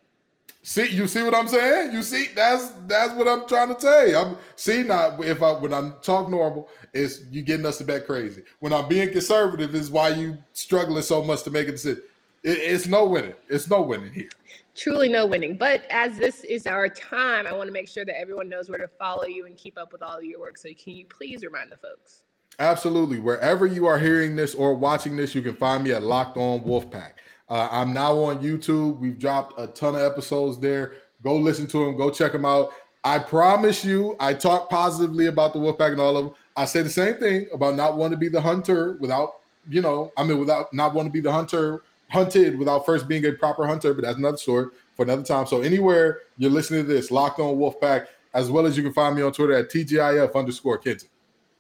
See, 0.63 0.89
you 0.89 1.07
see 1.07 1.23
what 1.23 1.35
I'm 1.35 1.47
saying? 1.47 1.93
You 1.93 2.03
see, 2.03 2.29
that's 2.35 2.73
that's 2.87 3.15
what 3.15 3.29
I'm 3.29 3.47
trying 3.47 3.69
to 3.69 3.75
tell 3.75 4.09
you. 4.09 4.17
I'm 4.17 4.37
see 4.57 4.83
now 4.83 5.21
if 5.21 5.43
I 5.43 5.53
when 5.53 5.73
I'm 5.73 5.95
talk 6.03 6.29
normal, 6.29 6.69
it's 6.93 7.23
you 7.31 7.43
getting 7.43 7.65
us 7.65 7.79
to 7.79 7.85
bet 7.85 8.07
crazy. 8.07 8.43
When 8.59 8.73
I'm 8.73 8.89
being 8.89 9.11
conservative, 9.13 9.75
is 9.75 9.91
why 9.91 10.09
you 10.09 10.37
struggling 10.53 11.03
so 11.03 11.23
much 11.23 11.43
to 11.45 11.51
make 11.51 11.69
a 11.69 11.73
decision. 11.73 12.03
It, 12.43 12.59
it's 12.59 12.87
no 12.87 13.07
winning. 13.07 13.35
It's 13.49 13.69
no 13.69 13.83
winning 13.83 14.13
here 14.13 14.31
truly 14.79 15.09
no 15.09 15.27
winning. 15.27 15.57
But 15.57 15.83
as 15.91 16.17
this 16.17 16.45
is 16.45 16.67
our 16.67 16.89
time, 16.89 17.47
I 17.47 17.53
want 17.53 17.67
to 17.67 17.73
make 17.73 17.89
sure 17.89 18.05
that 18.05 18.19
everyone 18.19 18.49
knows 18.49 18.71
where 18.71 18.79
to 18.79 18.89
follow 18.89 19.25
you 19.25 19.47
and 19.47 19.57
keep 19.57 19.77
up 19.77 19.93
with 19.93 20.03
all 20.03 20.17
of 20.17 20.25
your 20.25 20.41
work. 20.41 20.57
So 20.57 20.69
can 20.83 20.95
you 20.95 21.05
please 21.07 21.43
remind 21.43 21.73
the 21.73 21.77
folks? 21.77 22.23
Absolutely. 22.61 23.19
Wherever 23.19 23.67
you 23.67 23.87
are 23.87 23.99
hearing 23.99 24.37
this 24.37 24.55
or 24.55 24.75
watching 24.75 25.17
this, 25.17 25.35
you 25.35 25.43
can 25.43 25.55
find 25.55 25.85
me 25.85 25.93
at 25.93 26.03
Locked 26.03 26.37
On 26.37 26.61
Wolfpack. 26.61 27.13
Uh, 27.49 27.69
I'm 27.71 27.93
now 27.93 28.17
on 28.19 28.43
YouTube. 28.43 28.99
We've 28.99 29.19
dropped 29.19 29.59
a 29.59 29.67
ton 29.67 29.95
of 29.95 30.03
episodes 30.03 30.59
there. 30.59 30.95
Go 31.23 31.37
listen 31.37 31.67
to 31.69 31.85
them. 31.85 31.97
Go 31.97 32.11
check 32.11 32.33
them 32.33 32.45
out. 32.45 32.71
I 33.05 33.19
promise 33.19 33.85
you, 33.85 34.17
I 34.21 34.35
talk 34.35 34.71
positively 34.71 35.27
about 35.27 35.53
the 35.53 35.59
Wolfpack 35.59 35.93
and 35.93 36.01
all 36.01 36.17
of 36.17 36.25
them. 36.27 36.35
I 36.57 36.65
say 36.65 36.83
the 36.83 36.91
same 36.91 37.15
thing 37.15 37.47
about 37.53 37.77
not 37.77 37.97
wanting 37.97 38.17
to 38.19 38.21
be 38.21 38.29
the 38.29 38.41
hunter 38.41 38.97
without, 39.01 39.37
you 39.69 39.81
know, 39.81 40.13
I 40.17 40.25
mean, 40.25 40.39
without 40.39 40.73
not 40.75 40.95
wanting 40.95 41.11
to 41.11 41.15
be 41.15 41.21
the 41.21 41.33
hunter 41.33 41.83
hunted 42.11 42.59
without 42.59 42.87
first 42.87 43.07
being 43.07 43.25
a 43.27 43.33
proper 43.33 43.67
hunter, 43.67 43.95
but 43.95 44.05
that's 44.05 44.19
another 44.19 44.37
story 44.37 44.67
for 44.97 45.03
another 45.03 45.23
time. 45.23 45.47
So 45.47 45.61
anywhere 45.63 46.21
you're 46.37 46.51
listening 46.51 46.87
to 46.87 46.93
this, 46.93 47.11
Locked 47.11 47.41
On 47.41 47.57
Wolfpack, 47.57 48.07
as 48.35 48.51
well 48.51 48.67
as 48.67 48.77
you 48.77 48.83
can 48.83 48.93
find 48.93 49.15
me 49.17 49.23
on 49.23 49.33
Twitter 49.33 49.55
at 49.55 49.71
TGIF 49.71 50.35
underscore 50.35 50.79
Kenton. 50.79 51.09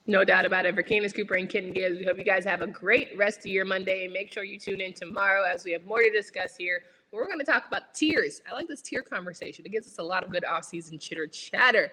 No 0.06 0.24
doubt 0.24 0.46
about 0.46 0.64
it. 0.64 0.74
For 0.74 0.82
Candace 0.82 1.12
Cooper 1.12 1.34
and 1.34 1.50
Kenton 1.50 1.72
Gibbs, 1.72 1.98
we 1.98 2.04
hope 2.04 2.16
you 2.16 2.24
guys 2.24 2.42
have 2.44 2.62
a 2.62 2.66
great 2.66 3.10
rest 3.16 3.40
of 3.40 3.46
your 3.46 3.66
Monday. 3.66 4.04
And 4.04 4.12
make 4.12 4.32
sure 4.32 4.42
you 4.42 4.58
tune 4.58 4.80
in 4.80 4.94
tomorrow 4.94 5.44
as 5.44 5.64
we 5.64 5.72
have 5.72 5.84
more 5.84 6.00
to 6.00 6.10
discuss 6.10 6.56
here. 6.56 6.82
We're 7.12 7.26
going 7.26 7.38
to 7.38 7.44
talk 7.44 7.66
about 7.66 7.94
tiers. 7.94 8.40
I 8.50 8.54
like 8.54 8.68
this 8.68 8.80
tier 8.80 9.02
conversation. 9.02 9.66
It 9.66 9.72
gives 9.72 9.86
us 9.86 9.98
a 9.98 10.02
lot 10.02 10.24
of 10.24 10.30
good 10.30 10.46
off-season 10.46 10.98
chitter 10.98 11.26
chatter. 11.26 11.92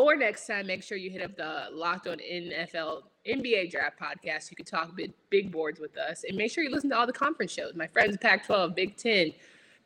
For 0.00 0.16
next 0.16 0.46
time, 0.46 0.66
make 0.66 0.82
sure 0.82 0.96
you 0.96 1.10
hit 1.10 1.20
up 1.20 1.36
the 1.36 1.66
Locked 1.70 2.06
On 2.06 2.16
NFL 2.16 3.02
NBA 3.28 3.70
Draft 3.70 4.00
podcast. 4.00 4.50
You 4.50 4.56
can 4.56 4.64
talk 4.64 4.96
big, 4.96 5.12
big 5.28 5.52
boards 5.52 5.78
with 5.78 5.98
us. 5.98 6.24
And 6.26 6.38
make 6.38 6.50
sure 6.50 6.64
you 6.64 6.70
listen 6.70 6.88
to 6.88 6.96
all 6.96 7.06
the 7.06 7.12
conference 7.12 7.52
shows. 7.52 7.74
My 7.74 7.86
friends 7.86 8.16
Pac 8.16 8.46
12, 8.46 8.74
Big 8.74 8.96
10, 8.96 9.34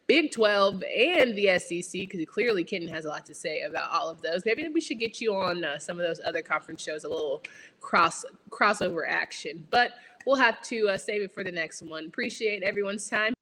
Big 0.07 0.31
12, 0.31 0.85
and 0.85 1.37
the 1.37 1.59
SEC, 1.59 2.03
because 2.03 2.25
clearly 2.27 2.63
Kenton 2.63 2.89
has 2.95 3.07
a 3.07 3.09
lot 3.09 3.27
to 3.27 3.35
say 3.35 3.63
about 3.63 3.91
all 3.91 4.09
of 4.09 4.23
those. 4.23 4.43
Maybe 4.47 4.69
we 4.69 4.81
should 4.81 5.01
get 5.01 5.21
you 5.21 5.35
on 5.35 5.65
uh, 5.65 5.81
some 5.81 5.99
of 5.99 6.07
those 6.07 6.21
other 6.25 6.43
conference 6.43 6.81
shows, 6.81 7.03
a 7.03 7.09
little 7.09 7.43
cross 7.81 8.25
crossover 8.51 9.03
action. 9.09 9.67
But 9.69 9.95
we'll 10.27 10.37
have 10.37 10.63
to 10.63 10.91
uh, 10.91 10.97
save 10.97 11.23
it 11.23 11.35
for 11.35 11.43
the 11.43 11.51
next 11.51 11.83
one. 11.83 12.07
Appreciate 12.07 12.63
everyone's 12.63 13.11
time. 13.11 13.35